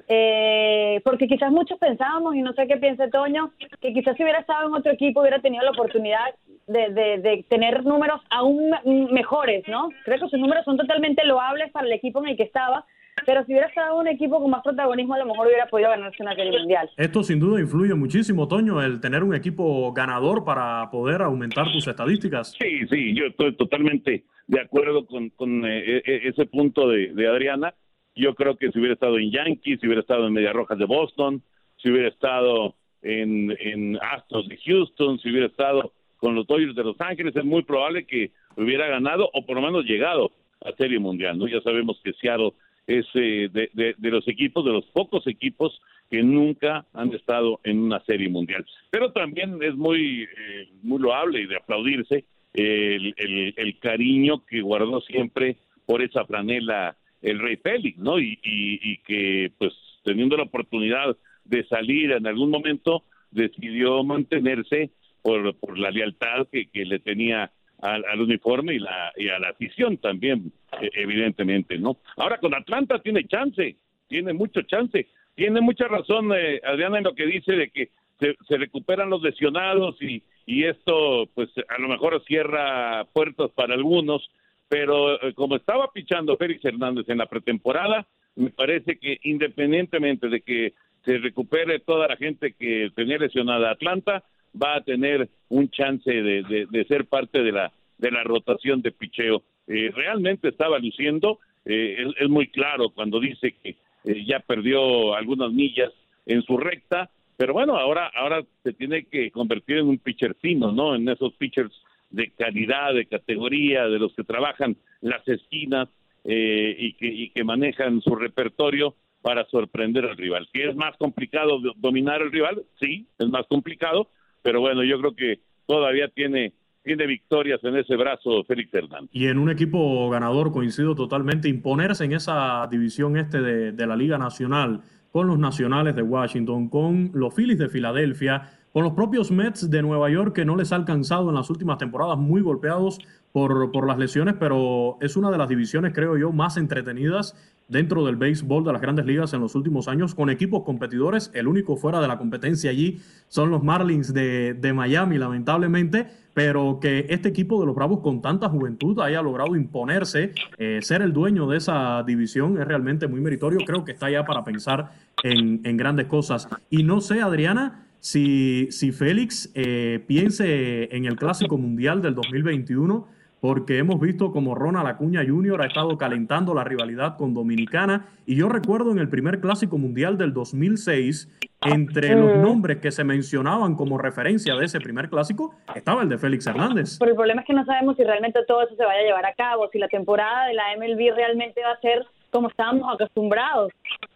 eh, 0.07 1.01
porque 1.03 1.27
quizás 1.27 1.51
muchos 1.51 1.77
pensábamos, 1.79 2.35
y 2.35 2.41
no 2.41 2.53
sé 2.53 2.67
qué 2.67 2.77
piensa 2.77 3.09
Toño, 3.09 3.51
que 3.79 3.93
quizás 3.93 4.17
si 4.17 4.23
hubiera 4.23 4.39
estado 4.39 4.67
en 4.67 4.73
otro 4.73 4.91
equipo 4.91 5.21
hubiera 5.21 5.39
tenido 5.39 5.63
la 5.63 5.71
oportunidad 5.71 6.33
de, 6.67 7.45
tener 7.49 7.83
números 7.83 8.21
aún 8.29 8.71
mejores, 9.11 9.67
¿no? 9.67 9.89
Creo 10.05 10.19
que 10.19 10.29
sus 10.29 10.39
números 10.39 10.65
son 10.65 10.77
totalmente 10.77 11.25
loables 11.25 11.71
para 11.71 11.87
el 11.87 11.93
equipo 11.93 12.19
en 12.19 12.29
el 12.29 12.37
que 12.37 12.43
estaba, 12.43 12.85
pero 13.25 13.45
si 13.45 13.53
hubiera 13.53 13.67
estado 13.67 13.95
en 13.95 13.99
un 14.01 14.07
equipo 14.07 14.41
con 14.41 14.51
más 14.51 14.63
protagonismo, 14.63 15.13
a 15.13 15.19
lo 15.19 15.25
mejor 15.25 15.47
hubiera 15.47 15.67
podido 15.67 15.89
ganarse 15.89 16.21
una 16.21 16.35
serie 16.35 16.57
mundial. 16.57 16.89
Esto 16.97 17.23
sin 17.23 17.39
duda 17.39 17.59
influye 17.59 17.93
muchísimo, 17.93 18.47
Toño, 18.47 18.81
el 18.81 18.99
tener 18.99 19.23
un 19.23 19.35
equipo 19.35 19.93
ganador 19.93 20.43
para 20.43 20.89
poder 20.91 21.21
aumentar 21.21 21.71
tus 21.71 21.87
estadísticas. 21.87 22.53
Sí, 22.59 22.87
sí, 22.87 23.15
yo 23.15 23.25
estoy 23.25 23.55
totalmente 23.55 24.25
de 24.47 24.59
acuerdo 24.59 25.05
con, 25.05 25.65
eh, 25.65 25.97
e, 25.97 26.01
e, 26.05 26.27
ese 26.27 26.45
punto 26.45 26.89
de 26.89 27.27
Adriana 27.27 27.73
yo 28.15 28.35
creo 28.35 28.57
que 28.57 28.71
si 28.71 28.79
hubiera 28.79 28.93
estado 28.93 29.17
en 29.17 29.31
Yankees, 29.31 29.79
si 29.79 29.87
hubiera 29.87 30.01
estado 30.01 30.27
en 30.27 30.33
Medias 30.33 30.53
Rojas 30.53 30.77
de 30.77 30.85
Boston, 30.85 31.41
si 31.77 31.89
hubiera 31.89 32.09
estado 32.09 32.75
en, 33.01 33.55
en 33.59 33.97
Astros 34.01 34.47
de 34.47 34.57
Houston, 34.57 35.19
si 35.19 35.29
hubiera 35.29 35.47
estado 35.47 35.93
con 36.17 36.35
los 36.35 36.47
Dodgers 36.47 36.75
de 36.75 36.83
Los 36.83 36.99
Ángeles, 37.01 37.35
es 37.35 37.43
muy 37.43 37.63
probable 37.63 38.05
que 38.05 38.31
hubiera 38.55 38.87
ganado 38.87 39.29
o 39.33 39.45
por 39.45 39.55
lo 39.55 39.61
menos 39.61 39.85
llegado 39.85 40.31
a 40.63 40.71
Serie 40.73 40.99
Mundial. 40.99 41.37
¿no? 41.37 41.47
Ya 41.47 41.59
sabemos 41.61 41.99
que 42.03 42.13
Seattle 42.13 42.53
es 42.87 43.05
eh, 43.13 43.49
de, 43.51 43.95
de, 43.97 44.09
los 44.09 44.27
equipos, 44.27 44.65
de 44.65 44.71
los 44.71 44.85
pocos 44.85 45.25
equipos 45.27 45.81
que 46.09 46.21
nunca 46.21 46.85
han 46.93 47.13
estado 47.13 47.59
en 47.63 47.79
una 47.79 47.99
Serie 48.01 48.29
Mundial. 48.29 48.65
Pero 48.89 49.11
también 49.11 49.61
es 49.63 49.75
muy, 49.75 50.23
eh, 50.23 50.69
muy 50.81 50.99
loable 50.99 51.41
y 51.41 51.47
de 51.47 51.57
aplaudirse 51.57 52.25
el, 52.53 53.13
el, 53.17 53.79
cariño 53.79 54.45
que 54.45 54.61
guardó 54.61 55.01
siempre 55.01 55.57
por 55.85 56.03
esa 56.03 56.25
franela 56.25 56.95
el 57.21 57.39
rey 57.39 57.55
Félix, 57.55 57.97
¿no? 57.97 58.19
Y, 58.19 58.37
y, 58.43 58.97
que, 58.97 59.51
pues, 59.57 59.73
teniendo 60.03 60.37
la 60.37 60.43
oportunidad 60.43 61.17
de 61.45 61.65
salir 61.65 62.11
en 62.11 62.27
algún 62.27 62.51
momento, 62.51 63.03
decidió 63.31 64.03
mantenerse 64.03 64.91
por, 65.21 65.55
por 65.55 65.79
la 65.79 65.89
lealtad 65.89 66.47
que, 66.51 66.67
que 66.67 66.85
le 66.85 66.99
tenía 66.99 67.51
al, 67.83 68.03
al, 68.05 68.21
uniforme 68.21 68.75
y, 68.75 68.79
la, 68.79 69.11
y 69.15 69.29
a 69.29 69.39
la 69.39 69.49
afición 69.49 69.97
también, 69.97 70.51
e, 70.81 70.89
evidentemente, 70.93 71.77
¿no? 71.77 71.97
Ahora 72.17 72.37
con 72.39 72.53
Atlanta 72.53 72.99
tiene 72.99 73.27
chance, 73.27 73.75
tiene 74.07 74.33
mucho 74.33 74.61
chance. 74.63 75.07
Tiene 75.35 75.61
mucha 75.61 75.87
razón 75.87 76.31
eh, 76.35 76.61
Adriana 76.63 76.99
en 76.99 77.05
lo 77.05 77.15
que 77.15 77.25
dice 77.25 77.53
de 77.53 77.69
que 77.69 77.89
se, 78.19 78.35
se 78.47 78.57
recuperan 78.57 79.09
los 79.09 79.21
lesionados 79.21 79.99
y, 80.01 80.21
y 80.45 80.65
esto, 80.65 81.27
pues, 81.33 81.49
a 81.67 81.81
lo 81.81 81.87
mejor 81.87 82.21
cierra 82.25 83.05
puertas 83.13 83.49
para 83.51 83.73
algunos, 83.73 84.29
pero 84.67 85.21
eh, 85.21 85.33
como 85.33 85.55
estaba 85.55 85.91
pichando 85.91 86.37
Félix 86.37 86.63
Hernández 86.63 87.09
en 87.09 87.17
la 87.17 87.25
pretemporada, 87.25 88.05
me 88.35 88.49
parece 88.49 88.97
que 88.97 89.19
independientemente 89.23 90.29
de 90.29 90.41
que 90.41 90.73
se 91.03 91.17
recupere 91.17 91.79
toda 91.79 92.07
la 92.07 92.15
gente 92.15 92.53
que 92.53 92.91
tenía 92.95 93.17
lesionada 93.17 93.71
Atlanta, 93.71 94.23
va 94.61 94.75
a 94.75 94.83
tener 94.83 95.29
un 95.49 95.69
chance 95.69 96.11
de, 96.11 96.85
ser 96.87 97.05
parte 97.05 97.41
de 97.41 97.51
la 97.51 97.71
de 97.97 98.11
la 98.11 98.23
rotación 98.23 98.81
de 98.81 98.91
picheo. 98.91 99.43
Eh, 99.67 99.91
realmente 99.95 100.49
estaba 100.49 100.77
luciendo, 100.79 101.39
eh, 101.63 102.05
es, 102.19 102.29
muy 102.29 102.47
claro 102.47 102.89
cuando 102.89 103.19
dice 103.19 103.55
que 103.63 103.77
ya 104.25 104.39
perdió 104.39 105.15
algunas 105.15 105.53
millas 105.53 105.91
en 106.25 106.41
su 106.43 106.57
recta, 106.57 107.09
pero 107.37 107.53
bueno, 107.53 107.77
ahora 107.77 108.11
ahora 108.15 108.43
se 108.63 108.73
tiene 108.73 109.05
que 109.05 109.31
convertir 109.31 109.77
en 109.77 109.87
un 109.87 109.97
pitcher 109.97 110.35
fino, 110.41 110.71
¿no? 110.71 110.95
En 110.95 111.07
esos 111.07 111.33
pitchers 111.35 111.73
de 112.09 112.29
calidad, 112.31 112.93
de 112.93 113.05
categoría, 113.05 113.87
de 113.87 113.99
los 113.99 114.13
que 114.13 114.23
trabajan 114.23 114.77
las 115.01 115.27
esquinas 115.27 115.89
eh, 116.23 116.75
y, 116.77 116.93
que, 116.93 117.07
y 117.07 117.29
que 117.29 117.43
manejan 117.43 118.01
su 118.01 118.15
repertorio 118.15 118.95
para 119.21 119.45
sorprender 119.45 120.05
al 120.05 120.17
rival. 120.17 120.47
¿Que 120.53 120.69
es 120.69 120.75
más 120.75 120.95
complicado 120.97 121.59
dominar 121.77 122.21
al 122.21 122.31
rival? 122.31 122.63
Sí, 122.79 123.07
es 123.17 123.27
más 123.29 123.47
complicado, 123.47 124.09
pero 124.43 124.61
bueno, 124.61 124.83
yo 124.83 124.99
creo 124.99 125.15
que 125.15 125.39
todavía 125.65 126.07
tiene 126.09 126.53
tiene 126.83 127.07
victorias 127.07 127.63
en 127.63 127.77
ese 127.77 127.95
brazo 127.95 128.43
Félix 128.43 128.73
Hernández. 128.73 129.09
Y 129.13 129.27
en 129.27 129.39
un 129.39 129.49
equipo 129.49 130.09
ganador, 130.09 130.51
coincido 130.51 130.95
totalmente, 130.95 131.47
imponerse 131.47 132.03
en 132.03 132.11
esa 132.11 132.67
división 132.69 133.15
este 133.15 133.41
de, 133.41 133.71
de 133.71 133.87
la 133.87 133.95
Liga 133.95 134.17
Nacional 134.17 134.81
con 135.11 135.27
los 135.27 135.39
Nacionales 135.39 135.95
de 135.95 136.01
Washington, 136.01 136.69
con 136.69 137.11
los 137.13 137.33
Phillies 137.33 137.59
de 137.59 137.69
Filadelfia, 137.69 138.49
con 138.73 138.83
los 138.83 138.93
propios 138.93 139.31
Mets 139.31 139.69
de 139.69 139.81
Nueva 139.83 140.09
York 140.09 140.33
que 140.33 140.45
no 140.45 140.55
les 140.55 140.71
ha 140.71 140.75
alcanzado 140.75 141.29
en 141.29 141.35
las 141.35 141.49
últimas 141.51 141.77
temporadas, 141.77 142.17
muy 142.17 142.41
golpeados 142.41 142.99
por, 143.31 143.71
por 143.71 143.87
las 143.87 143.99
lesiones, 143.99 144.35
pero 144.39 144.97
es 144.99 145.15
una 145.15 145.29
de 145.31 145.37
las 145.37 145.47
divisiones, 145.47 145.93
creo 145.93 146.17
yo, 146.17 146.31
más 146.31 146.57
entretenidas 146.57 147.35
dentro 147.67 148.03
del 148.05 148.15
béisbol 148.15 148.63
de 148.63 148.73
las 148.73 148.81
grandes 148.81 149.05
ligas 149.05 149.33
en 149.33 149.41
los 149.41 149.55
últimos 149.55 149.87
años, 149.87 150.15
con 150.15 150.29
equipos 150.29 150.63
competidores. 150.63 151.31
El 151.33 151.47
único 151.47 151.77
fuera 151.77 152.01
de 152.01 152.07
la 152.07 152.17
competencia 152.17 152.71
allí 152.71 152.99
son 153.29 153.51
los 153.51 153.63
Marlins 153.63 154.13
de, 154.13 154.53
de 154.53 154.73
Miami, 154.73 155.17
lamentablemente, 155.17 156.07
pero 156.33 156.79
que 156.81 157.05
este 157.09 157.29
equipo 157.29 157.59
de 157.59 157.67
los 157.67 157.75
Bravos 157.75 157.99
con 158.01 158.21
tanta 158.21 158.49
juventud 158.49 158.99
haya 158.99 159.21
logrado 159.21 159.55
imponerse, 159.55 160.33
eh, 160.57 160.79
ser 160.81 161.03
el 161.03 161.13
dueño 161.13 161.47
de 161.47 161.57
esa 161.57 162.03
división 162.03 162.59
es 162.59 162.67
realmente 162.67 163.07
muy 163.07 163.21
meritorio. 163.21 163.59
Creo 163.65 163.85
que 163.85 163.91
está 163.91 164.09
ya 164.09 164.25
para 164.25 164.43
pensar 164.43 164.91
en, 165.23 165.61
en 165.63 165.77
grandes 165.77 166.07
cosas. 166.07 166.47
Y 166.69 166.83
no 166.83 167.01
sé, 167.01 167.21
Adriana, 167.21 167.85
si, 168.03 168.67
si 168.69 168.91
Félix 168.91 169.49
eh, 169.55 170.03
piense 170.05 170.93
en 170.93 171.05
el 171.05 171.15
Clásico 171.15 171.57
Mundial 171.57 172.01
del 172.01 172.15
2021, 172.15 173.07
porque 173.39 173.77
hemos 173.77 173.97
visto 174.01 174.33
como 174.33 174.55
Ronald 174.55 174.87
Acuña 174.87 175.23
Jr. 175.25 175.61
ha 175.61 175.67
estado 175.67 175.97
calentando 175.97 176.53
la 176.53 176.65
rivalidad 176.65 177.15
con 177.15 177.33
Dominicana. 177.33 178.07
Y 178.25 178.35
yo 178.35 178.49
recuerdo 178.49 178.91
en 178.91 178.99
el 178.99 179.07
primer 179.07 179.39
Clásico 179.39 179.77
Mundial 179.77 180.17
del 180.17 180.33
2006, 180.33 181.29
entre 181.61 182.15
los 182.15 182.35
nombres 182.39 182.79
que 182.79 182.91
se 182.91 183.05
mencionaban 183.05 183.75
como 183.75 183.97
referencia 183.97 184.55
de 184.55 184.65
ese 184.65 184.81
primer 184.81 185.09
clásico, 185.09 185.55
estaba 185.73 186.03
el 186.03 186.09
de 186.09 186.17
Félix 186.17 186.45
Hernández. 186.45 186.97
Pero 186.99 187.11
el 187.11 187.15
problema 187.15 187.41
es 187.41 187.47
que 187.47 187.53
no 187.53 187.63
sabemos 187.63 187.95
si 187.95 188.03
realmente 188.03 188.39
todo 188.45 188.63
eso 188.63 188.75
se 188.75 188.83
vaya 188.83 188.99
a 188.99 189.03
llevar 189.03 189.25
a 189.25 189.33
cabo, 189.33 189.69
si 189.71 189.79
la 189.79 189.87
temporada 189.87 190.47
de 190.47 190.55
la 190.55 190.63
MLB 190.77 191.15
realmente 191.15 191.61
va 191.61 191.71
a 191.71 191.79
ser 191.79 192.05
como 192.33 192.49
estábamos 192.49 192.91
acostumbrados 192.91 193.71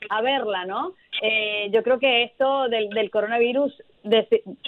a 0.09 0.21
verla, 0.21 0.65
¿no? 0.65 0.93
Eh, 1.21 1.69
yo 1.71 1.83
creo 1.83 2.00
que 2.00 2.24
esto 2.24 2.67
del, 2.67 2.89
del 2.89 3.12
coronavirus 3.12 3.81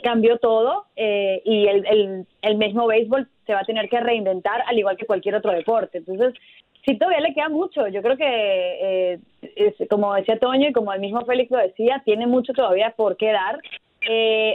cambió 0.03 0.37
todo 0.37 0.85
eh, 0.95 1.41
y 1.45 1.65
el, 1.67 2.25
el, 2.41 2.57
mismo 2.57 2.87
béisbol 2.87 3.27
se 3.45 3.53
va 3.53 3.61
a 3.61 3.65
tener 3.65 3.89
que 3.89 3.99
reinventar 3.99 4.63
al 4.67 4.77
igual 4.77 4.97
que 4.97 5.05
cualquier 5.05 5.35
otro 5.35 5.51
deporte. 5.51 5.97
Entonces, 5.97 6.33
sí 6.85 6.97
todavía 6.97 7.21
le 7.21 7.33
queda 7.33 7.49
mucho. 7.49 7.87
Yo 7.87 8.01
creo 8.01 8.17
que, 8.17 9.19
eh, 9.55 9.87
como 9.89 10.13
decía 10.13 10.37
Toño 10.37 10.69
y 10.69 10.73
como 10.73 10.93
el 10.93 10.99
mismo 10.99 11.25
Félix 11.25 11.49
lo 11.49 11.57
decía, 11.57 12.01
tiene 12.05 12.27
mucho 12.27 12.53
todavía 12.53 12.93
por 12.95 13.17
qué 13.17 13.31
dar. 13.31 13.59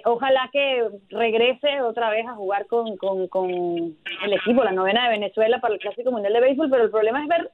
ojalá 0.05 0.51
que 0.53 0.85
regrese 1.11 1.81
otra 1.83 2.11
vez 2.11 2.27
a 2.27 2.35
jugar 2.35 2.67
con 2.67 2.87
el 2.89 4.33
equipo, 4.33 4.63
la 4.63 4.73
novena 4.73 5.05
de 5.05 5.19
Venezuela 5.19 5.61
para 5.61 5.75
el 5.75 5.81
Clásico 5.81 6.13
Mundial 6.13 6.35
de 6.35 6.41
Béisbol, 6.41 6.71
pero 6.71 6.85
el 6.85 6.91
problema 6.91 7.23
es 7.23 7.29
ver 7.29 7.51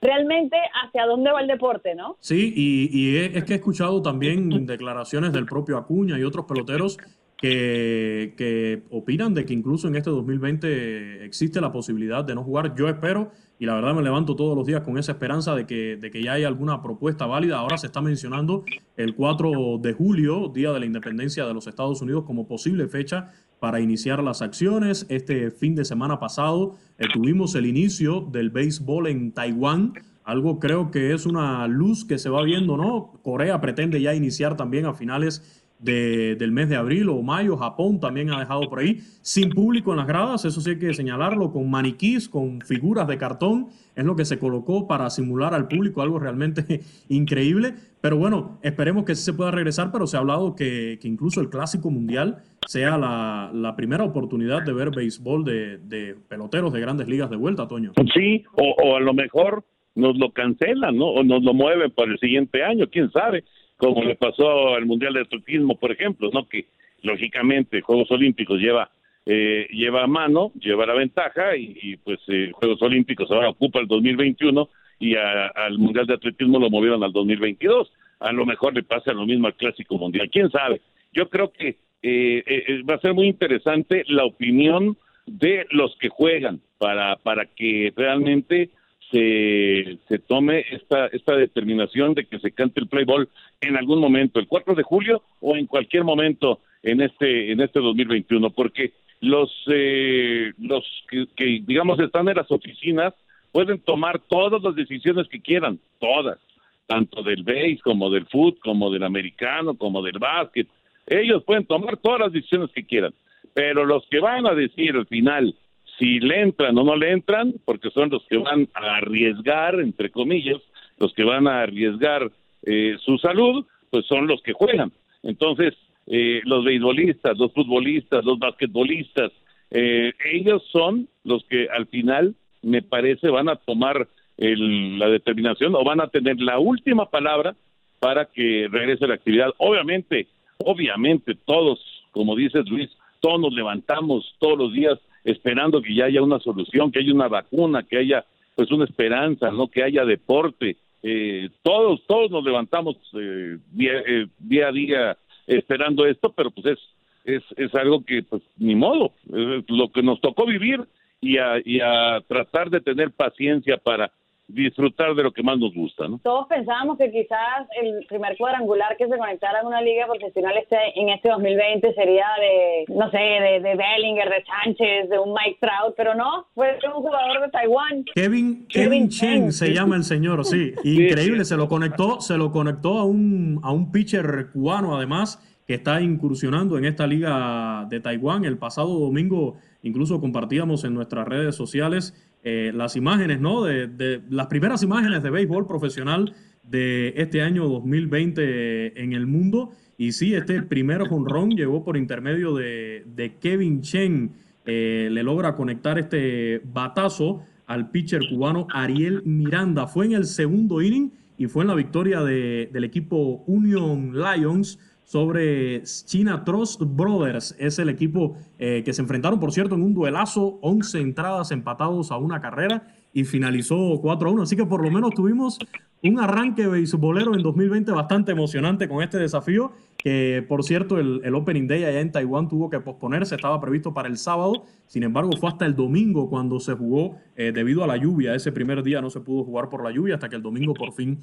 realmente 0.00 0.56
hacia 0.84 1.06
dónde 1.06 1.32
va 1.32 1.40
el 1.40 1.48
deporte, 1.48 1.94
¿no? 1.94 2.16
Sí, 2.20 2.52
y, 2.54 3.16
es 3.16 3.44
que 3.44 3.54
he 3.54 3.56
escuchado 3.56 4.00
también 4.02 4.66
declaraciones 4.66 5.32
del 5.32 5.46
propio 5.46 5.76
Acuña 5.76 6.18
y 6.18 6.22
otros 6.22 6.44
peloteros 6.46 6.98
que, 7.38 8.82
opinan 8.90 9.32
de 9.34 9.44
que 9.44 9.54
incluso 9.54 9.88
en 9.88 9.96
este 9.96 10.10
2020 10.10 11.24
existe 11.24 11.60
la 11.60 11.72
posibilidad 11.72 12.24
de 12.24 12.34
no 12.34 12.42
jugar. 12.42 12.74
Yo 12.74 12.88
espero, 12.88 13.30
y 13.58 13.66
la 13.66 13.74
verdad 13.74 13.94
me 13.94 14.02
levanto 14.02 14.36
todos 14.36 14.56
los 14.56 14.66
días 14.66 14.82
con 14.82 14.98
esa 14.98 15.12
esperanza 15.12 15.54
de 15.54 15.66
que, 15.66 15.96
de 15.96 16.10
que 16.10 16.22
ya 16.22 16.32
hay 16.32 16.44
alguna 16.44 16.82
propuesta 16.82 17.26
válida. 17.26 17.58
Ahora 17.58 17.78
se 17.78 17.86
está 17.86 18.00
mencionando 18.00 18.64
el 18.96 19.14
4 19.14 19.78
de 19.80 19.92
julio, 19.92 20.48
Día 20.52 20.72
de 20.72 20.80
la 20.80 20.86
Independencia 20.86 21.46
de 21.46 21.54
los 21.54 21.66
Estados 21.66 22.02
Unidos, 22.02 22.24
como 22.26 22.46
posible 22.46 22.88
fecha 22.88 23.32
para 23.60 23.80
iniciar 23.80 24.22
las 24.22 24.42
acciones. 24.42 25.06
Este 25.08 25.50
fin 25.50 25.74
de 25.74 25.84
semana 25.84 26.18
pasado 26.18 26.76
eh, 26.98 27.06
tuvimos 27.12 27.54
el 27.54 27.66
inicio 27.66 28.20
del 28.20 28.50
béisbol 28.50 29.06
en 29.08 29.32
Taiwán, 29.32 29.94
algo 30.24 30.58
creo 30.58 30.90
que 30.90 31.14
es 31.14 31.24
una 31.24 31.66
luz 31.68 32.04
que 32.04 32.18
se 32.18 32.28
va 32.28 32.42
viendo, 32.42 32.76
¿no? 32.76 33.18
Corea 33.22 33.62
pretende 33.62 33.98
ya 33.98 34.14
iniciar 34.14 34.58
también 34.58 34.84
a 34.84 34.92
finales 34.92 35.64
del 35.78 36.52
mes 36.52 36.68
de 36.68 36.76
abril 36.76 37.08
o 37.08 37.22
mayo. 37.22 37.56
Japón 37.56 38.00
también 38.00 38.30
ha 38.30 38.40
dejado 38.40 38.68
por 38.68 38.80
ahí 38.80 39.00
sin 39.22 39.50
público 39.50 39.92
en 39.92 39.98
las 39.98 40.06
gradas, 40.06 40.44
eso 40.44 40.60
sí 40.60 40.70
hay 40.70 40.78
que 40.78 40.92
señalarlo, 40.94 41.52
con 41.52 41.70
maniquís, 41.70 42.28
con 42.28 42.60
figuras 42.60 43.06
de 43.06 43.18
cartón, 43.18 43.68
es 43.94 44.04
lo 44.04 44.16
que 44.16 44.24
se 44.24 44.38
colocó 44.38 44.86
para 44.86 45.10
simular 45.10 45.54
al 45.54 45.68
público, 45.68 46.02
algo 46.02 46.18
realmente 46.18 46.80
increíble. 47.08 47.74
Pero 48.00 48.16
bueno, 48.16 48.58
esperemos 48.62 49.04
que 49.04 49.14
sí 49.14 49.22
se 49.24 49.34
pueda 49.34 49.50
regresar, 49.50 49.90
pero 49.92 50.06
se 50.06 50.16
ha 50.16 50.20
hablado 50.20 50.54
que, 50.54 50.98
incluso 51.02 51.40
el 51.40 51.50
Clásico 51.50 51.90
Mundial 51.90 52.38
sea 52.66 52.96
la, 52.96 53.74
primera 53.76 54.04
oportunidad 54.04 54.62
de 54.62 54.72
ver 54.72 54.90
béisbol 54.90 55.44
de, 55.44 56.16
peloteros 56.28 56.72
de 56.72 56.80
grandes 56.80 57.08
ligas 57.08 57.30
de 57.30 57.36
vuelta, 57.36 57.68
Toño. 57.68 57.92
Sí, 58.14 58.44
o, 58.52 58.74
o 58.82 58.96
a 58.96 59.00
lo 59.00 59.14
mejor 59.14 59.64
nos 59.94 60.16
lo 60.16 60.30
cancelan, 60.32 60.96
¿no? 60.96 61.06
O 61.06 61.24
nos 61.24 61.42
lo 61.42 61.54
mueven 61.54 61.90
para 61.90 62.12
el 62.12 62.18
siguiente 62.18 62.62
año, 62.62 62.86
quién 62.90 63.10
sabe 63.10 63.44
como 63.78 64.02
le 64.02 64.16
pasó 64.16 64.74
al 64.74 64.84
Mundial 64.84 65.14
de 65.14 65.20
Atletismo, 65.22 65.78
por 65.78 65.92
ejemplo, 65.92 66.30
¿no? 66.32 66.46
Que 66.46 66.66
lógicamente 67.02 67.80
Juegos 67.80 68.10
Olímpicos 68.10 68.60
lleva 68.60 68.90
eh, 69.24 69.66
lleva 69.70 70.04
a 70.04 70.06
mano, 70.06 70.52
lleva 70.58 70.86
la 70.86 70.94
ventaja 70.94 71.56
y, 71.56 71.96
pues 71.98 72.18
eh, 72.28 72.50
Juegos 72.52 72.80
Olímpicos 72.82 73.30
ahora 73.30 73.50
ocupa 73.50 73.78
el 73.78 73.86
2021 73.86 74.68
y 75.00 75.14
al 75.16 75.78
Mundial 75.78 76.06
de 76.06 76.14
Atletismo 76.14 76.58
lo 76.58 76.70
movieron 76.70 77.02
al 77.04 77.12
2022. 77.12 77.92
A 78.20 78.32
lo 78.32 78.46
mejor 78.46 78.74
le 78.74 78.82
pasa 78.82 79.12
lo 79.12 79.26
mismo 79.26 79.46
al 79.46 79.54
Clásico 79.54 79.96
Mundial, 79.96 80.28
quién 80.30 80.50
sabe. 80.50 80.80
Yo 81.12 81.28
creo 81.28 81.52
que 81.52 81.76
eh, 82.02 82.42
eh, 82.46 82.82
va 82.88 82.94
a 82.94 83.00
ser 83.00 83.14
muy 83.14 83.26
interesante 83.26 84.04
la 84.08 84.24
opinión 84.24 84.96
de 85.26 85.66
los 85.70 85.96
que 85.98 86.08
juegan 86.08 86.60
para, 86.78 87.16
para 87.16 87.46
que 87.46 87.92
realmente 87.96 88.70
se, 89.10 89.98
se 90.08 90.18
tome 90.18 90.64
esta, 90.70 91.06
esta 91.06 91.36
determinación 91.36 92.14
de 92.14 92.26
que 92.26 92.38
se 92.38 92.52
cante 92.52 92.80
el 92.80 92.88
play 92.88 93.04
ball 93.04 93.28
en 93.60 93.76
algún 93.76 94.00
momento, 94.00 94.38
el 94.38 94.46
4 94.46 94.74
de 94.74 94.82
julio 94.82 95.22
o 95.40 95.56
en 95.56 95.66
cualquier 95.66 96.04
momento 96.04 96.60
en 96.82 97.00
este, 97.00 97.52
en 97.52 97.60
este 97.60 97.80
2021, 97.80 98.50
porque 98.50 98.92
los, 99.20 99.50
eh, 99.68 100.52
los 100.58 100.84
que, 101.08 101.62
digamos 101.66 101.98
están 102.00 102.28
en 102.28 102.36
las 102.36 102.50
oficinas 102.50 103.14
pueden 103.52 103.80
tomar 103.80 104.20
todas 104.20 104.62
las 104.62 104.74
decisiones 104.74 105.26
que 105.28 105.40
quieran, 105.40 105.78
todas, 105.98 106.38
tanto 106.86 107.22
del 107.22 107.42
base 107.42 107.80
como 107.82 108.10
del 108.10 108.26
foot, 108.26 108.58
como 108.60 108.90
del 108.90 109.02
americano, 109.02 109.74
como 109.74 110.02
del 110.02 110.18
básquet. 110.18 110.68
Ellos 111.06 111.42
pueden 111.44 111.64
tomar 111.64 111.96
todas 111.96 112.20
las 112.20 112.32
decisiones 112.32 112.70
que 112.72 112.84
quieran, 112.84 113.14
pero 113.54 113.84
los 113.84 114.06
que 114.08 114.20
van 114.20 114.46
a 114.46 114.54
decir 114.54 114.94
al 114.94 115.06
final 115.06 115.54
si 115.98 116.20
le 116.20 116.42
entran 116.42 116.76
o 116.78 116.84
no 116.84 116.96
le 116.96 117.12
entran, 117.12 117.54
porque 117.64 117.90
son 117.90 118.10
los 118.10 118.24
que 118.26 118.38
van 118.38 118.68
a 118.74 118.96
arriesgar, 118.96 119.80
entre 119.80 120.10
comillas, 120.10 120.60
los 120.98 121.12
que 121.14 121.24
van 121.24 121.46
a 121.46 121.62
arriesgar 121.62 122.30
eh, 122.62 122.96
su 123.04 123.18
salud, 123.18 123.66
pues 123.90 124.06
son 124.06 124.26
los 124.26 124.40
que 124.42 124.52
juegan. 124.52 124.92
Entonces, 125.22 125.74
eh, 126.06 126.40
los 126.44 126.64
beisbolistas, 126.64 127.36
los 127.36 127.52
futbolistas, 127.52 128.24
los 128.24 128.38
basquetbolistas, 128.38 129.32
eh, 129.70 130.12
ellos 130.32 130.62
son 130.72 131.08
los 131.24 131.44
que 131.44 131.68
al 131.68 131.86
final, 131.86 132.34
me 132.62 132.82
parece, 132.82 133.28
van 133.28 133.48
a 133.48 133.56
tomar 133.56 134.08
la 134.40 135.08
determinación 135.08 135.74
o 135.74 135.82
van 135.82 136.00
a 136.00 136.06
tener 136.06 136.40
la 136.40 136.60
última 136.60 137.10
palabra 137.10 137.56
para 137.98 138.26
que 138.26 138.68
regrese 138.70 139.08
la 139.08 139.14
actividad. 139.14 139.48
Obviamente, 139.58 140.28
obviamente 140.58 141.34
todos, 141.44 141.80
como 142.12 142.36
dices 142.36 142.68
Luis, 142.68 142.88
todos 143.18 143.40
nos 143.40 143.52
levantamos 143.52 144.32
todos 144.38 144.56
los 144.56 144.72
días 144.72 145.00
esperando 145.30 145.82
que 145.82 145.94
ya 145.94 146.06
haya 146.06 146.22
una 146.22 146.38
solución, 146.40 146.90
que 146.90 147.00
haya 147.00 147.12
una 147.12 147.28
vacuna, 147.28 147.82
que 147.82 147.98
haya 147.98 148.24
pues 148.54 148.70
una 148.72 148.84
esperanza, 148.84 149.50
no 149.50 149.68
que 149.68 149.82
haya 149.82 150.04
deporte. 150.04 150.76
Eh, 151.02 151.48
todos 151.62 152.04
todos 152.06 152.30
nos 152.30 152.44
levantamos 152.44 152.96
eh, 153.14 153.58
eh, 153.78 154.26
día, 154.38 154.68
a 154.68 154.72
día 154.72 155.16
esperando 155.46 156.06
esto, 156.06 156.32
pero 156.36 156.50
pues 156.50 156.66
es 156.66 156.78
es, 157.24 157.42
es 157.56 157.74
algo 157.74 158.04
que 158.04 158.22
pues 158.22 158.42
ni 158.56 158.74
modo, 158.74 159.12
lo 159.28 159.92
que 159.92 160.02
nos 160.02 160.18
tocó 160.20 160.46
vivir 160.46 160.80
y 161.20 161.36
a, 161.36 161.60
y 161.62 161.80
a 161.80 162.22
tratar 162.26 162.70
de 162.70 162.80
tener 162.80 163.10
paciencia 163.10 163.76
para 163.76 164.10
disfrutar 164.48 165.14
de 165.14 165.22
lo 165.22 165.32
que 165.32 165.42
más 165.42 165.58
nos 165.58 165.74
gusta, 165.74 166.08
¿no? 166.08 166.18
Todos 166.24 166.46
pensábamos 166.48 166.96
que 166.96 167.10
quizás 167.12 167.68
el 167.80 168.06
primer 168.06 168.36
cuadrangular 168.38 168.96
que 168.96 169.06
se 169.06 169.18
conectara 169.18 169.60
a 169.60 169.66
una 169.66 169.82
liga 169.82 170.06
profesional 170.06 170.56
este, 170.56 170.76
en 170.96 171.10
este 171.10 171.28
2020 171.28 171.94
sería 171.94 172.26
de, 172.40 172.84
no 172.94 173.10
sé, 173.10 173.18
de, 173.18 173.60
de 173.60 173.76
Bellinger, 173.76 174.28
de 174.28 174.44
Sánchez, 174.44 175.10
de 175.10 175.18
un 175.18 175.34
Mike 175.34 175.58
Trout, 175.60 175.94
pero 175.96 176.14
no, 176.14 176.46
fue 176.54 176.78
un 176.86 177.02
jugador 177.02 177.42
de 177.42 177.48
Taiwán. 177.50 178.04
Kevin, 178.14 178.66
Kevin, 178.68 179.08
Chen, 179.10 179.52
se 179.52 179.72
llama 179.74 179.96
el 179.96 180.04
señor, 180.04 180.44
sí, 180.46 180.72
increíble, 180.82 181.44
se 181.44 181.56
lo 181.56 181.68
conectó, 181.68 182.20
se 182.22 182.38
lo 182.38 182.50
conectó 182.50 182.98
a 182.98 183.04
un, 183.04 183.60
a 183.62 183.70
un 183.70 183.92
pitcher 183.92 184.50
cubano 184.52 184.96
además 184.96 185.44
que 185.66 185.74
está 185.74 186.00
incursionando 186.00 186.78
en 186.78 186.86
esta 186.86 187.06
liga 187.06 187.86
de 187.90 188.00
Taiwán. 188.00 188.46
El 188.46 188.56
pasado 188.56 188.98
domingo 188.98 189.58
incluso 189.82 190.18
compartíamos 190.18 190.84
en 190.84 190.94
nuestras 190.94 191.28
redes 191.28 191.54
sociales 191.54 192.14
eh, 192.42 192.72
las 192.74 192.96
imágenes, 192.96 193.40
¿no? 193.40 193.64
De, 193.64 194.22
las 194.30 194.46
primeras 194.46 194.82
imágenes 194.82 195.22
de 195.22 195.30
béisbol 195.30 195.66
profesional 195.66 196.34
de 196.62 197.14
este 197.16 197.42
año 197.42 197.68
2020 197.68 199.02
en 199.02 199.12
el 199.12 199.26
mundo. 199.26 199.72
Y 199.96 200.12
sí, 200.12 200.34
este 200.34 200.62
primer 200.62 201.08
jonrón 201.08 201.50
llegó 201.50 201.84
por 201.84 201.96
intermedio 201.96 202.54
de, 202.54 203.36
Kevin 203.40 203.82
Chen. 203.82 204.32
Eh, 204.64 205.08
le 205.10 205.22
logra 205.22 205.54
conectar 205.54 205.98
este 205.98 206.60
batazo 206.64 207.42
al 207.66 207.90
pitcher 207.90 208.22
cubano 208.28 208.66
Ariel 208.70 209.22
Miranda. 209.24 209.86
Fue 209.86 210.06
en 210.06 210.12
el 210.12 210.24
segundo 210.24 210.80
inning 210.82 211.12
y 211.36 211.46
fue 211.46 211.64
en 211.64 211.68
la 211.68 211.74
victoria 211.74 212.22
del 212.22 212.84
equipo 212.84 213.44
Union 213.46 214.12
Lions 214.12 214.78
sobre 215.08 215.82
China 215.84 216.44
Trust 216.44 216.82
Brothers. 216.84 217.56
Es 217.58 217.78
el 217.78 217.88
equipo 217.88 218.36
eh, 218.58 218.82
que 218.84 218.92
se 218.92 219.00
enfrentaron, 219.00 219.40
por 219.40 219.52
cierto, 219.52 219.74
en 219.74 219.82
un 219.82 219.94
duelazo, 219.94 220.58
11 220.60 221.00
entradas 221.00 221.50
empatados 221.50 222.12
a 222.12 222.18
una 222.18 222.42
carrera 222.42 222.94
y 223.14 223.24
finalizó 223.24 223.98
4 224.02 224.28
a 224.28 224.32
1. 224.32 224.42
Así 224.42 224.54
que 224.54 224.66
por 224.66 224.84
lo 224.84 224.90
menos 224.90 225.14
tuvimos 225.14 225.58
un 226.02 226.20
arranque 226.20 226.66
beisbolero 226.66 227.34
en 227.34 227.42
2020 227.42 227.90
bastante 227.90 228.32
emocionante 228.32 228.86
con 228.86 229.02
este 229.02 229.16
desafío, 229.16 229.72
que 229.96 230.44
por 230.46 230.62
cierto 230.62 230.98
el, 230.98 231.34
Opening 231.34 231.66
Day 231.66 231.84
allá 231.84 232.00
en 232.00 232.12
Taiwán 232.12 232.46
tuvo 232.46 232.68
que 232.68 232.78
posponerse, 232.78 233.34
estaba 233.34 233.58
previsto 233.62 233.94
para 233.94 234.08
el 234.08 234.18
sábado, 234.18 234.64
sin 234.86 235.04
embargo 235.04 235.30
fue 235.40 235.48
hasta 235.48 235.64
el 235.64 235.74
domingo 235.74 236.28
cuando 236.28 236.60
se 236.60 236.74
jugó 236.74 237.16
eh, 237.34 237.50
debido 237.52 237.82
a 237.82 237.86
la 237.86 237.96
lluvia, 237.96 238.34
ese 238.34 238.52
primer 238.52 238.82
día 238.82 239.00
no 239.00 239.08
se 239.08 239.20
pudo 239.20 239.42
jugar 239.42 239.70
por 239.70 239.82
la 239.82 239.90
lluvia 239.90 240.16
hasta 240.16 240.28
que 240.28 240.36
el 240.36 240.42
domingo 240.42 240.74
por 240.74 240.92
fin 240.92 241.18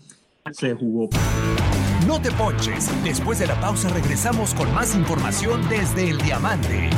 se 0.51 0.73
jugó. 0.73 1.07
No 2.07 2.21
te 2.21 2.31
ponches. 2.31 2.91
Después 3.03 3.39
de 3.39 3.47
la 3.47 3.59
pausa 3.59 3.89
regresamos 3.89 4.53
con 4.53 4.71
más 4.75 4.95
información 4.95 5.59
desde 5.69 6.11
el 6.11 6.19
Diamante. 6.19 6.91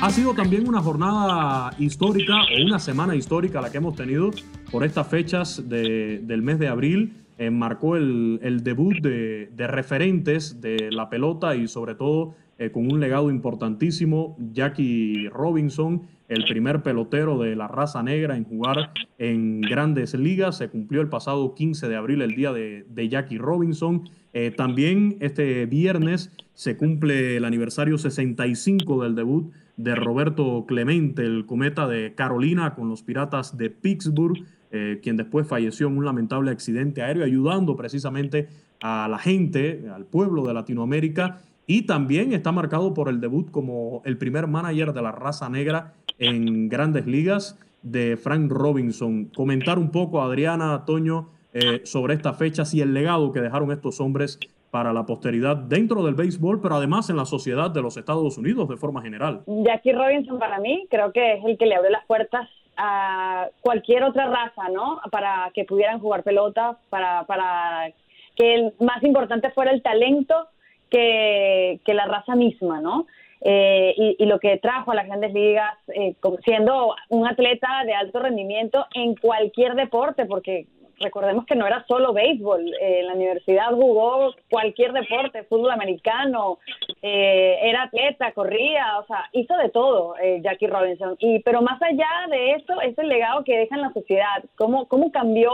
Ha 0.00 0.10
sido 0.10 0.34
también 0.34 0.68
una 0.68 0.80
jornada 0.80 1.74
histórica 1.78 2.34
o 2.44 2.64
una 2.64 2.78
semana 2.78 3.16
histórica 3.16 3.60
la 3.60 3.72
que 3.72 3.78
hemos 3.78 3.96
tenido 3.96 4.30
por 4.70 4.84
estas 4.84 5.08
fechas 5.08 5.68
del 5.68 6.42
mes 6.42 6.60
de 6.60 6.68
abril. 6.68 7.24
Eh, 7.38 7.50
marcó 7.50 7.96
el, 7.96 8.60
debut 8.62 9.00
de, 9.00 9.50
de 9.52 9.66
referentes 9.66 10.60
de 10.60 10.90
la 10.92 11.08
pelota 11.10 11.56
y 11.56 11.66
sobre 11.66 11.96
todo 11.96 12.34
eh, 12.60 12.72
con 12.72 12.90
un 12.90 12.98
legado 12.98 13.30
importantísimo. 13.30 14.36
Jackie 14.52 15.28
Robinson, 15.28 16.02
el 16.26 16.44
primer 16.44 16.82
pelotero 16.82 17.38
de 17.38 17.54
la 17.54 17.68
raza 17.68 18.02
negra 18.02 18.36
en 18.36 18.42
jugar 18.42 18.92
en 19.16 19.60
grandes 19.60 20.12
ligas. 20.14 20.58
Se 20.58 20.68
cumplió 20.68 21.00
el 21.00 21.08
pasado 21.08 21.54
15 21.54 21.88
de 21.88 21.94
abril, 21.94 22.20
el 22.20 22.34
día 22.34 22.52
de, 22.52 23.08
Jackie 23.08 23.38
Robinson. 23.38 24.10
Eh, 24.32 24.50
también 24.50 25.18
este 25.20 25.66
viernes 25.66 26.32
se 26.54 26.76
cumple 26.76 27.36
el 27.36 27.44
aniversario 27.44 27.96
65 27.96 29.04
del 29.04 29.14
debut 29.14 29.52
de 29.76 29.94
Roberto 29.94 30.64
Clemente, 30.66 31.22
el 31.22 31.46
cometa 31.46 31.86
de 31.86 32.14
Carolina 32.16 32.74
con 32.74 32.88
los 32.88 33.04
Piratas 33.04 33.56
de 33.56 33.70
Pittsburgh, 33.70 34.36
eh, 34.72 34.98
quien 35.00 35.16
después 35.16 35.46
falleció 35.46 35.86
en 35.86 35.96
un 35.96 36.04
lamentable 36.04 36.50
accidente 36.50 37.02
aéreo, 37.02 37.24
ayudando 37.24 37.76
precisamente 37.76 38.48
a 38.80 39.06
la 39.08 39.18
gente, 39.18 39.84
al 39.94 40.04
pueblo 40.04 40.44
de 40.44 40.54
Latinoamérica 40.54 41.40
y 41.68 41.82
también 41.82 42.32
está 42.32 42.50
marcado 42.50 42.94
por 42.94 43.10
el 43.10 43.20
debut 43.20 43.50
como 43.50 44.00
el 44.06 44.16
primer 44.16 44.46
manager 44.48 44.94
de 44.94 45.02
la 45.02 45.12
raza 45.12 45.50
negra 45.50 45.92
en 46.18 46.70
grandes 46.70 47.06
ligas 47.06 47.58
de 47.82 48.16
Frank 48.16 48.50
Robinson. 48.50 49.26
Comentar 49.26 49.78
un 49.78 49.90
poco, 49.90 50.22
Adriana, 50.22 50.84
Toño, 50.86 51.28
eh, 51.52 51.82
sobre 51.84 52.14
estas 52.14 52.38
fechas 52.38 52.72
y 52.72 52.80
el 52.80 52.94
legado 52.94 53.32
que 53.32 53.40
dejaron 53.40 53.70
estos 53.70 54.00
hombres 54.00 54.40
para 54.70 54.94
la 54.94 55.04
posteridad 55.04 55.56
dentro 55.56 56.02
del 56.02 56.14
béisbol, 56.14 56.62
pero 56.62 56.76
además 56.76 57.10
en 57.10 57.18
la 57.18 57.26
sociedad 57.26 57.70
de 57.70 57.82
los 57.82 57.98
Estados 57.98 58.38
Unidos 58.38 58.66
de 58.70 58.78
forma 58.78 59.02
general. 59.02 59.42
Jackie 59.46 59.92
Robinson 59.92 60.38
para 60.38 60.60
mí 60.60 60.86
creo 60.90 61.12
que 61.12 61.34
es 61.34 61.44
el 61.44 61.58
que 61.58 61.66
le 61.66 61.74
abrió 61.74 61.90
las 61.90 62.06
puertas 62.06 62.48
a 62.78 63.48
cualquier 63.60 64.04
otra 64.04 64.26
raza, 64.26 64.70
¿no? 64.72 65.00
Para 65.10 65.50
que 65.52 65.64
pudieran 65.64 66.00
jugar 66.00 66.22
pelota, 66.22 66.78
para, 66.88 67.24
para 67.24 67.92
que 68.36 68.54
el 68.54 68.72
más 68.80 69.02
importante 69.02 69.50
fuera 69.50 69.70
el 69.72 69.82
talento 69.82 70.48
que, 70.90 71.80
la 71.86 72.06
raza 72.06 72.34
misma, 72.34 72.80
¿no? 72.80 73.06
eh, 73.40 73.94
y, 73.96 74.16
y, 74.18 74.26
lo 74.26 74.40
que 74.40 74.56
trajo 74.58 74.90
a 74.90 74.94
las 74.96 75.06
grandes 75.06 75.32
ligas, 75.32 75.74
eh, 75.94 76.16
siendo 76.44 76.94
un 77.08 77.26
atleta 77.26 77.68
de 77.86 77.94
alto 77.94 78.18
rendimiento 78.18 78.86
en 78.94 79.14
cualquier 79.14 79.74
deporte, 79.74 80.26
porque 80.26 80.66
recordemos 81.00 81.46
que 81.46 81.54
no 81.54 81.66
era 81.66 81.84
solo 81.86 82.12
béisbol, 82.12 82.66
eh, 82.80 83.00
en 83.00 83.06
la 83.06 83.14
universidad 83.14 83.70
jugó 83.72 84.34
cualquier 84.50 84.92
deporte, 84.92 85.44
fútbol 85.44 85.70
americano, 85.70 86.58
eh, 87.02 87.58
era 87.62 87.84
atleta, 87.84 88.32
corría, 88.32 88.98
o 88.98 89.06
sea, 89.06 89.28
hizo 89.32 89.56
de 89.56 89.68
todo 89.70 90.16
eh, 90.18 90.40
Jackie 90.42 90.66
Robinson. 90.66 91.16
Y 91.18 91.40
pero 91.40 91.62
más 91.62 91.80
allá 91.82 92.08
de 92.30 92.52
eso, 92.52 92.80
es 92.80 92.96
el 92.98 93.08
legado 93.08 93.44
que 93.44 93.56
deja 93.56 93.76
en 93.76 93.82
la 93.82 93.92
sociedad, 93.92 94.44
cómo, 94.56 94.86
cómo 94.88 95.12
cambió 95.12 95.50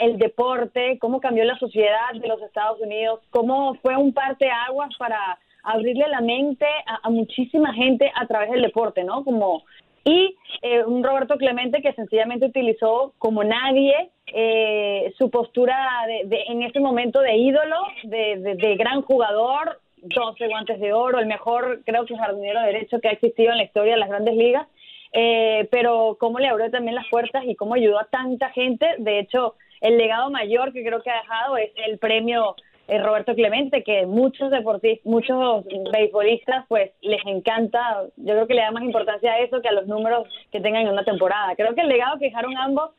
el, 0.00 0.18
deporte, 0.18 0.98
cómo 0.98 1.20
cambió 1.20 1.44
la 1.44 1.58
sociedad 1.58 2.12
de 2.14 2.26
los 2.26 2.40
Estados 2.42 2.80
Unidos, 2.80 3.20
cómo 3.30 3.74
fue 3.76 3.96
un 3.96 4.12
parteaguas 4.12 4.90
para 4.98 5.38
abrirle 5.62 6.08
la 6.08 6.20
mente 6.20 6.66
a, 6.86 7.08
muchísima 7.10 7.72
gente 7.72 8.10
a 8.14 8.26
través 8.26 8.50
del 8.50 8.62
deporte, 8.62 9.04
¿no? 9.04 9.24
Como 9.24 9.62
y 10.04 10.36
eh, 10.62 10.82
un 10.84 11.04
Roberto 11.04 11.36
Clemente 11.36 11.80
que 11.80 11.92
sencillamente 11.92 12.46
utilizó 12.46 13.12
como 13.18 13.44
nadie 13.44 14.10
eh, 14.26 15.12
su 15.16 15.30
postura 15.30 15.76
de, 16.24 16.44
en 16.48 16.62
ese 16.62 16.80
momento 16.80 17.20
de 17.20 17.36
ídolo, 17.36 17.76
de, 18.02 18.56
de, 18.56 18.74
gran 18.74 19.02
jugador, 19.02 19.78
12 19.98 20.48
guantes 20.48 20.80
de 20.80 20.92
oro, 20.92 21.20
el 21.20 21.26
mejor 21.26 21.82
creo 21.84 22.04
que 22.04 22.16
jardinero 22.16 22.62
derecho 22.62 23.00
que 23.00 23.08
ha 23.08 23.12
existido 23.12 23.52
en 23.52 23.58
la 23.58 23.64
historia 23.64 23.92
de 23.92 24.00
las 24.00 24.08
grandes 24.08 24.34
ligas, 24.34 24.66
eh, 25.12 25.68
pero 25.70 26.16
cómo 26.18 26.38
le 26.38 26.48
abrió 26.48 26.70
también 26.70 26.94
las 26.94 27.08
puertas 27.08 27.44
y 27.46 27.54
cómo 27.54 27.74
ayudó 27.74 27.98
a 27.98 28.06
tanta 28.06 28.50
gente, 28.50 28.86
de 28.98 29.18
hecho 29.18 29.54
el 29.80 29.98
legado 29.98 30.30
mayor 30.30 30.72
que 30.72 30.84
creo 30.84 31.02
que 31.02 31.10
ha 31.10 31.20
dejado 31.20 31.56
es 31.56 31.70
el 31.86 31.98
premio 31.98 32.54
eh, 32.88 32.98
Roberto 32.98 33.34
Clemente, 33.34 33.82
que 33.82 34.06
muchos 34.06 34.50
deportistas, 34.50 35.04
muchos 35.06 35.64
beisbolistas, 35.92 36.64
pues 36.68 36.90
les 37.00 37.24
encanta, 37.26 38.04
yo 38.16 38.34
creo 38.34 38.46
que 38.46 38.54
le 38.54 38.62
da 38.62 38.70
más 38.70 38.82
importancia 38.82 39.32
a 39.32 39.38
eso 39.40 39.60
que 39.60 39.68
a 39.68 39.72
los 39.72 39.86
números 39.86 40.28
que 40.50 40.60
tengan 40.60 40.82
en 40.82 40.92
una 40.92 41.04
temporada. 41.04 41.54
Creo 41.56 41.74
que 41.74 41.82
el 41.82 41.88
legado 41.88 42.18
que 42.18 42.26
dejaron 42.26 42.56
ambos 42.56 42.90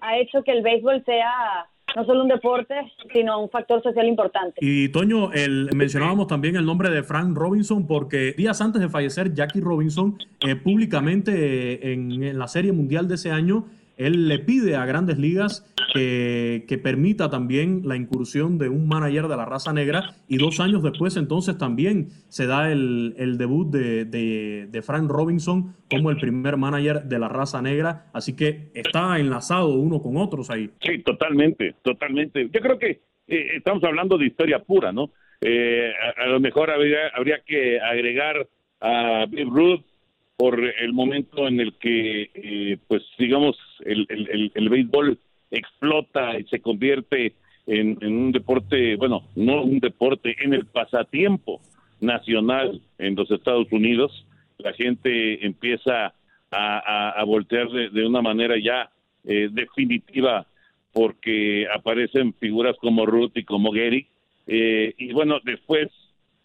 ha 0.00 0.18
hecho 0.18 0.42
que 0.42 0.52
el 0.52 0.62
béisbol 0.62 1.04
sea 1.04 1.66
no 1.96 2.04
solo 2.04 2.22
un 2.22 2.28
deporte, 2.28 2.74
sino 3.12 3.42
un 3.42 3.50
factor 3.50 3.82
social 3.82 4.06
importante. 4.06 4.54
Y 4.60 4.88
Toño, 4.88 5.32
el, 5.32 5.70
mencionábamos 5.74 6.26
también 6.26 6.56
el 6.56 6.64
nombre 6.64 6.90
de 6.90 7.02
Frank 7.02 7.36
Robinson 7.36 7.86
porque 7.86 8.34
días 8.36 8.60
antes 8.60 8.80
de 8.80 8.88
fallecer 8.88 9.34
Jackie 9.34 9.60
Robinson, 9.60 10.18
eh, 10.46 10.56
públicamente 10.56 11.32
eh, 11.32 11.92
en, 11.92 12.38
la 12.38 12.48
Serie 12.48 12.72
Mundial 12.72 13.08
de 13.08 13.14
ese 13.14 13.30
año, 13.30 13.64
él 13.98 14.28
le 14.28 14.38
pide 14.38 14.76
a 14.76 14.86
grandes 14.86 15.18
ligas 15.18 15.66
que, 15.92 16.80
permita 16.82 17.28
también 17.28 17.82
la 17.84 17.96
incursión 17.96 18.56
de 18.56 18.68
un 18.68 18.86
manager 18.86 19.26
de 19.26 19.36
la 19.36 19.44
raza 19.44 19.72
negra 19.72 20.14
y 20.28 20.38
dos 20.38 20.60
años 20.60 20.82
después 20.82 21.16
entonces 21.16 21.58
también 21.58 22.08
se 22.28 22.46
da 22.46 22.70
el, 22.70 23.36
debut 23.36 23.68
de, 23.68 24.04
de, 24.04 24.82
Frank 24.82 25.10
Robinson 25.10 25.74
como 25.90 26.10
el 26.10 26.18
primer 26.18 26.56
manager 26.56 27.02
de 27.02 27.18
la 27.18 27.28
raza 27.28 27.60
negra, 27.60 28.06
así 28.12 28.36
que 28.36 28.70
está 28.74 29.18
enlazado 29.18 29.70
uno 29.70 30.00
con 30.00 30.16
otros 30.16 30.50
ahí. 30.50 30.70
Sí, 30.80 30.98
totalmente, 31.02 31.74
totalmente. 31.82 32.48
Yo 32.52 32.60
creo 32.60 32.78
que 32.78 33.00
eh, 33.26 33.56
estamos 33.56 33.82
hablando 33.84 34.16
de 34.16 34.26
historia 34.26 34.60
pura, 34.60 34.92
¿no? 34.92 35.10
Eh, 35.40 35.92
a, 36.16 36.26
lo 36.26 36.40
mejor 36.40 36.70
habría, 36.70 37.08
habría 37.14 37.40
que 37.44 37.80
agregar 37.80 38.48
a 38.80 39.26
Bill 39.28 39.50
Ruth, 39.50 39.84
por 40.38 40.64
el 40.64 40.92
momento 40.92 41.48
en 41.48 41.58
el 41.58 41.74
que, 41.74 42.30
eh, 42.32 42.78
pues 42.86 43.02
digamos, 43.18 43.56
el, 43.84 44.06
el, 44.08 44.52
el, 44.54 44.68
béisbol 44.68 45.18
explota 45.50 46.38
y 46.38 46.44
se 46.44 46.60
convierte 46.60 47.34
en, 47.66 47.98
un 48.00 48.30
deporte, 48.30 48.94
bueno, 48.94 49.24
no 49.34 49.64
un 49.64 49.80
deporte, 49.80 50.36
en 50.40 50.54
el 50.54 50.64
pasatiempo 50.66 51.60
nacional 52.00 52.80
en 52.98 53.16
los 53.16 53.28
Estados 53.32 53.66
Unidos, 53.72 54.24
la 54.58 54.72
gente 54.74 55.44
empieza 55.44 56.14
a, 56.52 57.20
a, 57.20 57.24
voltear 57.24 57.68
de, 57.68 58.06
una 58.06 58.22
manera 58.22 58.54
ya 58.62 58.90
eh, 59.24 59.48
definitiva 59.50 60.46
porque 60.92 61.66
aparecen 61.74 62.32
figuras 62.34 62.76
como 62.80 63.06
Ruth 63.06 63.32
y 63.34 63.42
como 63.42 63.72
Gary. 63.72 64.06
Eh, 64.46 64.94
y 64.98 65.12
bueno, 65.12 65.40
después 65.44 65.88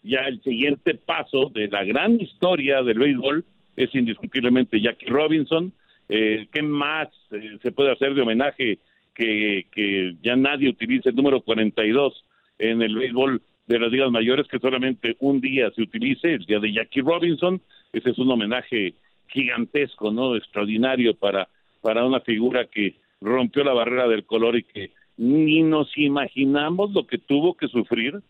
ya 0.02 0.22
el 0.22 0.42
siguiente 0.42 0.94
paso 0.94 1.48
de 1.54 1.68
la 1.68 1.84
gran 1.84 2.20
historia 2.20 2.82
del 2.82 2.98
béisbol 2.98 3.44
es 3.76 3.94
indiscutiblemente 3.94 4.80
Jackie 4.80 5.06
Robinson. 5.06 5.72
Eh, 6.08 6.46
¿Qué 6.52 6.62
más 6.62 7.08
eh, 7.30 7.58
se 7.62 7.72
puede 7.72 7.92
hacer 7.92 8.14
de 8.14 8.22
homenaje 8.22 8.78
que, 9.14 9.66
que 9.70 10.14
ya 10.22 10.36
nadie 10.36 10.68
utilice 10.68 11.10
el 11.10 11.16
número 11.16 11.40
42 11.40 12.24
en 12.58 12.82
el 12.82 12.94
béisbol 12.96 13.40
de 13.66 13.78
las 13.78 13.90
ligas 13.90 14.10
mayores, 14.10 14.46
que 14.48 14.58
solamente 14.58 15.16
un 15.20 15.40
día 15.40 15.70
se 15.70 15.82
utilice, 15.82 16.34
el 16.34 16.44
día 16.44 16.60
de 16.60 16.72
Jackie 16.72 17.00
Robinson? 17.00 17.60
Ese 17.92 18.10
es 18.10 18.18
un 18.18 18.30
homenaje 18.30 18.94
gigantesco, 19.28 20.10
¿no? 20.10 20.36
Extraordinario 20.36 21.14
para, 21.14 21.48
para 21.80 22.04
una 22.04 22.20
figura 22.20 22.66
que 22.66 22.94
rompió 23.20 23.64
la 23.64 23.72
barrera 23.72 24.06
del 24.08 24.24
color 24.24 24.56
y 24.56 24.64
que 24.64 24.90
ni 25.16 25.62
nos 25.62 25.96
imaginamos 25.96 26.92
lo 26.92 27.06
que 27.06 27.18
tuvo 27.18 27.54
que 27.54 27.68
sufrir 27.68 28.20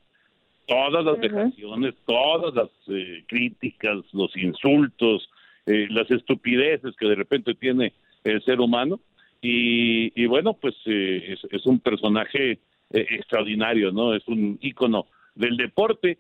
todas 0.67 1.05
las 1.05 1.19
vejaciones, 1.19 1.95
todas 2.07 2.55
las 2.55 2.69
eh, 2.89 3.25
críticas, 3.27 3.99
los 4.13 4.35
insultos, 4.37 5.29
eh, 5.67 5.87
las 5.91 6.11
estupideces 6.11 6.95
que 6.97 7.07
de 7.07 7.15
repente 7.15 7.55
tiene 7.55 7.93
el 8.25 8.43
ser 8.45 8.61
humano. 8.61 9.01
Y, 9.47 10.25
bueno, 10.25 10.55
pues 10.55 10.75
eh, 10.87 11.37
es, 11.51 11.67
un 11.67 11.79
personaje 11.79 12.61
extraordinario, 12.91 13.93
¿no? 13.93 14.15
Es 14.15 14.27
un 14.27 14.59
ícono 14.63 15.07
del 15.35 15.59
deporte. 15.59 16.17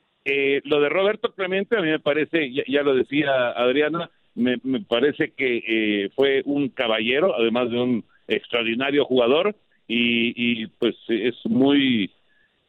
lo 0.64 0.80
de 0.80 0.88
Roberto 0.90 1.32
Clemente 1.32 1.78
a 1.78 1.80
mí 1.80 1.88
me 1.88 2.00
parece, 2.00 2.52
ya, 2.52 2.82
lo 2.82 2.94
decía 2.94 3.52
Adriana, 3.52 4.10
me, 4.34 4.58
me 4.62 4.80
parece 4.80 5.30
que 5.30 6.10
fue 6.14 6.42
un 6.44 6.68
caballero, 6.68 7.34
además 7.34 7.70
de 7.70 7.80
un 7.80 8.04
extraordinario 8.28 9.06
jugador, 9.06 9.56
y, 9.88 10.62
y 10.62 10.66
pues 10.66 10.96
es 11.08 11.34
muy... 11.44 12.10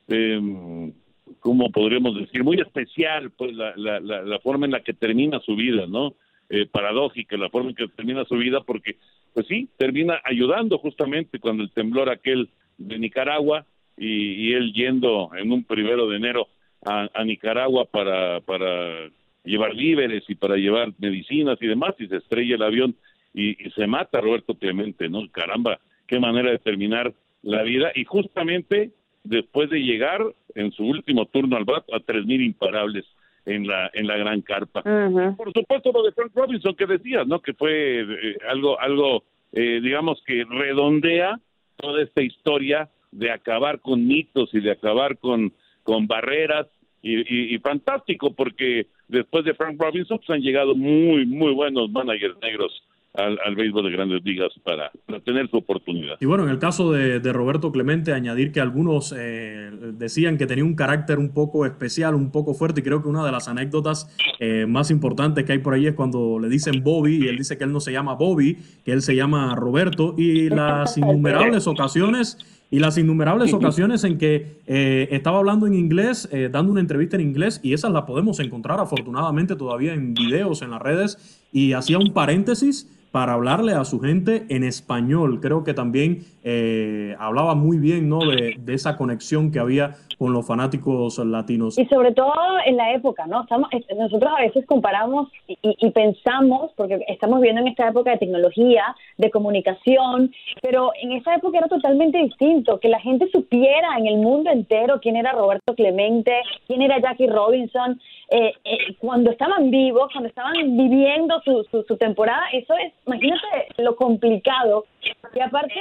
Eh, 0.07 0.91
como 1.39 1.71
podríamos 1.71 2.15
decir, 2.15 2.43
muy 2.43 2.59
especial, 2.59 3.31
pues 3.31 3.53
la, 3.53 3.73
la, 3.75 3.99
la, 3.99 4.39
forma 4.39 4.65
en 4.65 4.71
la 4.71 4.81
que 4.81 4.93
termina 4.93 5.39
su 5.39 5.55
vida, 5.55 5.85
¿no? 5.87 6.15
Eh, 6.47 6.67
paradójica 6.67 7.37
la 7.37 7.49
forma 7.49 7.71
en 7.71 7.75
que 7.75 7.87
termina 7.87 8.23
su 8.25 8.35
vida, 8.35 8.61
porque, 8.61 8.97
pues 9.33 9.47
sí, 9.47 9.67
termina 9.77 10.21
ayudando 10.23 10.77
justamente 10.77 11.39
cuando 11.39 11.63
el 11.63 11.71
temblor 11.71 12.07
aquel 12.07 12.49
de 12.77 12.99
Nicaragua 12.99 13.65
y, 13.97 14.53
él 14.53 14.71
yendo 14.71 15.31
en 15.35 15.51
un 15.51 15.63
primero 15.63 16.07
de 16.07 16.17
enero 16.17 16.47
a, 16.85 17.23
Nicaragua 17.23 17.85
para, 17.85 18.41
para 18.41 19.09
llevar 19.43 19.75
víveres 19.75 20.23
y 20.27 20.35
para 20.35 20.55
llevar 20.55 20.93
medicinas 20.99 21.57
y 21.61 21.65
demás, 21.65 21.95
y 21.97 22.05
se 22.07 22.17
estrella 22.17 22.55
el 22.55 22.63
avión 22.63 22.95
y, 23.33 23.65
y 23.65 23.71
se 23.71 23.87
mata 23.87 24.21
Roberto 24.21 24.53
Clemente, 24.53 25.09
¿no? 25.09 25.27
Caramba, 25.31 25.79
qué 26.05 26.19
manera 26.19 26.51
de 26.51 26.59
terminar 26.59 27.11
la 27.41 27.63
vida, 27.63 27.91
y 27.95 28.05
justamente 28.05 28.91
después 29.23 29.71
de 29.71 29.79
llegar 29.79 30.21
en 30.53 30.71
su 30.73 30.85
último 30.85 31.25
turno 31.25 31.57
al 31.57 31.65
bat 31.65 31.85
a 31.91 31.99
tres 32.01 32.23
mil 32.25 32.41
imparables 32.41 33.05
en 33.45 33.67
la 33.67 33.89
en 33.93 34.07
la 34.07 34.17
gran 34.17 34.41
carpa. 34.41 34.81
Por 34.81 35.53
supuesto 35.53 35.91
lo 35.91 36.03
de 36.03 36.11
Frank 36.11 36.31
Robinson 36.33 36.75
que 36.75 36.85
decías, 36.85 37.27
¿no? 37.27 37.41
Que 37.41 37.53
fue 37.53 38.01
eh, 38.01 38.37
algo 38.49 38.79
algo 38.79 39.23
eh, 39.51 39.79
digamos 39.81 40.21
que 40.25 40.43
redondea 40.49 41.39
toda 41.77 42.01
esta 42.01 42.21
historia 42.21 42.89
de 43.11 43.31
acabar 43.31 43.79
con 43.79 44.05
mitos 44.07 44.53
y 44.53 44.59
de 44.59 44.71
acabar 44.71 45.17
con 45.17 45.53
con 45.83 46.07
barreras 46.07 46.67
y, 47.01 47.53
y, 47.53 47.59
fantástico 47.59 48.33
porque 48.33 48.87
después 49.07 49.45
de 49.45 49.53
Frank 49.53 49.79
Robinson 49.79 50.17
pues, 50.17 50.29
han 50.31 50.41
llegado 50.41 50.73
muy 50.73 51.25
muy 51.25 51.53
buenos 51.53 51.91
managers 51.91 52.37
negros 52.41 52.83
al, 53.17 53.55
béisbol 53.55 53.85
de 53.85 53.91
grandes 53.91 54.23
ligas 54.23 54.51
para, 54.63 54.91
tener 55.23 55.49
su 55.49 55.57
oportunidad. 55.57 56.15
Y 56.19 56.25
bueno, 56.25 56.43
en 56.43 56.49
el 56.49 56.59
caso 56.59 56.91
de, 56.91 57.19
Roberto 57.33 57.71
Clemente, 57.71 58.13
añadir 58.13 58.51
que 58.51 58.61
algunos 58.61 59.13
eh, 59.17 59.69
decían 59.93 60.37
que 60.37 60.45
tenía 60.45 60.63
un 60.63 60.75
carácter 60.75 61.19
un 61.19 61.33
poco 61.33 61.65
especial, 61.65 62.15
un 62.15 62.31
poco 62.31 62.53
fuerte, 62.53 62.81
y 62.81 62.83
creo 62.83 63.01
que 63.01 63.09
una 63.09 63.25
de 63.25 63.31
las 63.31 63.47
anécdotas 63.47 64.15
eh, 64.39 64.65
más 64.67 64.91
importantes 64.91 65.43
que 65.45 65.53
hay 65.53 65.59
por 65.59 65.73
ahí 65.73 65.87
es 65.87 65.93
cuando 65.93 66.39
le 66.39 66.49
dicen 66.49 66.83
Bobby, 66.83 67.25
y 67.25 67.27
él 67.27 67.37
dice 67.37 67.57
que 67.57 67.63
él 67.63 67.71
no 67.71 67.79
se 67.79 67.91
llama 67.91 68.13
Bobby, 68.13 68.57
que 68.83 68.91
él 68.91 69.01
se 69.01 69.15
llama 69.15 69.55
Roberto, 69.55 70.15
y 70.17 70.49
las 70.49 70.97
innumerables 70.97 71.67
ocasiones 71.67 72.37
y 72.71 72.79
las 72.79 72.97
innumerables 72.97 73.53
ocasiones 73.53 74.03
en 74.03 74.17
que 74.17 74.59
eh, 74.65 75.07
estaba 75.11 75.37
hablando 75.37 75.67
en 75.67 75.73
inglés, 75.73 76.29
dando 76.51 76.71
una 76.71 76.81
entrevista 76.81 77.15
en 77.15 77.21
inglés, 77.21 77.59
y 77.63 77.73
esas 77.73 77.91
las 77.91 78.03
podemos 78.03 78.39
encontrar 78.39 78.79
afortunadamente 78.79 79.55
todavía 79.55 79.93
en 79.93 80.13
videos 80.13 80.61
en 80.61 80.71
las 80.71 80.81
redes, 80.81 81.41
y 81.51 81.73
hacía 81.73 81.97
un 81.97 82.11
paréntesis 82.13 82.91
para 83.15 83.31
hablarle 83.31 83.71
a 83.71 83.85
su 83.85 84.01
gente 84.01 84.45
en 84.49 84.65
español. 84.65 85.39
Creo 85.39 85.63
que 85.63 85.73
también 85.73 86.25
eh, 86.43 87.15
hablaba 87.17 87.55
muy 87.55 87.77
bien 87.77 88.09
¿no? 88.09 88.19
De, 88.19 88.57
esa 88.73 88.97
conexión 88.97 89.53
que 89.53 89.59
había 89.59 89.91
con 90.17 90.33
los 90.33 90.45
fanáticos 90.45 91.17
latinos. 91.19 91.77
Y 91.77 91.85
sobre 91.85 92.11
todo 92.11 92.33
en 92.65 92.75
la 92.75 92.93
época, 92.93 93.25
¿no? 93.25 93.43
Estamos, 93.43 93.69
nosotros 93.97 94.33
a 94.37 94.41
veces 94.41 94.65
comparamos 94.65 95.29
y, 95.47 95.91
pensamos, 95.91 96.71
porque 96.75 97.05
estamos 97.07 97.39
viendo 97.39 97.61
en 97.61 97.69
esta 97.69 97.87
época 97.87 98.11
de 98.11 98.17
tecnología, 98.17 98.83
de 99.17 99.31
comunicación, 99.31 100.33
pero 100.61 100.91
en 101.01 101.13
esa 101.13 101.35
época 101.35 101.59
era 101.59 101.67
totalmente 101.69 102.17
distinto, 102.17 102.81
que 102.81 102.89
la 102.89 102.99
gente 102.99 103.29
supiera 103.31 103.97
en 103.97 104.07
el 104.07 104.17
mundo 104.17 104.51
entero 104.51 104.99
quién 105.01 105.15
era 105.15 105.31
Roberto 105.31 105.73
Clemente, 105.73 106.33
quién 106.67 106.81
era 106.81 106.99
Jackie 106.99 107.27
Robinson, 107.27 107.97
eh, 108.29 108.53
eh, 108.63 108.95
cuando 108.99 109.31
estaban 109.31 109.69
vivos, 109.69 110.09
cuando 110.11 110.29
estaban 110.29 110.53
viviendo 110.75 111.41
su, 111.41 111.63
su, 111.87 111.97
temporada, 111.97 112.43
eso 112.53 112.73
es, 112.75 112.93
imagínate 113.05 113.67
lo 113.77 113.95
complicado. 113.95 114.85
Y 115.33 115.39
aparte, 115.39 115.79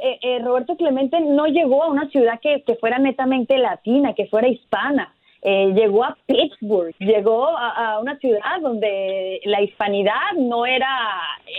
eh, 0.00 0.40
Roberto 0.42 0.76
Clemente 0.76 1.20
no 1.20 1.46
llegó 1.46 1.84
a 1.84 1.88
una 1.88 2.08
ciudad 2.10 2.40
que, 2.40 2.62
que 2.62 2.74
fuera 2.76 2.98
netamente 2.98 3.58
latina, 3.58 4.14
que 4.14 4.26
fuera 4.26 4.48
hispana. 4.48 5.14
llegó 5.42 6.04
a 6.04 6.16
Pittsburgh, 6.26 6.94
llegó 6.98 7.48
a, 7.56 7.94
a, 7.94 8.00
una 8.00 8.16
ciudad 8.18 8.60
donde 8.60 9.40
la 9.44 9.60
hispanidad 9.60 10.32
no 10.36 10.66
era 10.66 10.88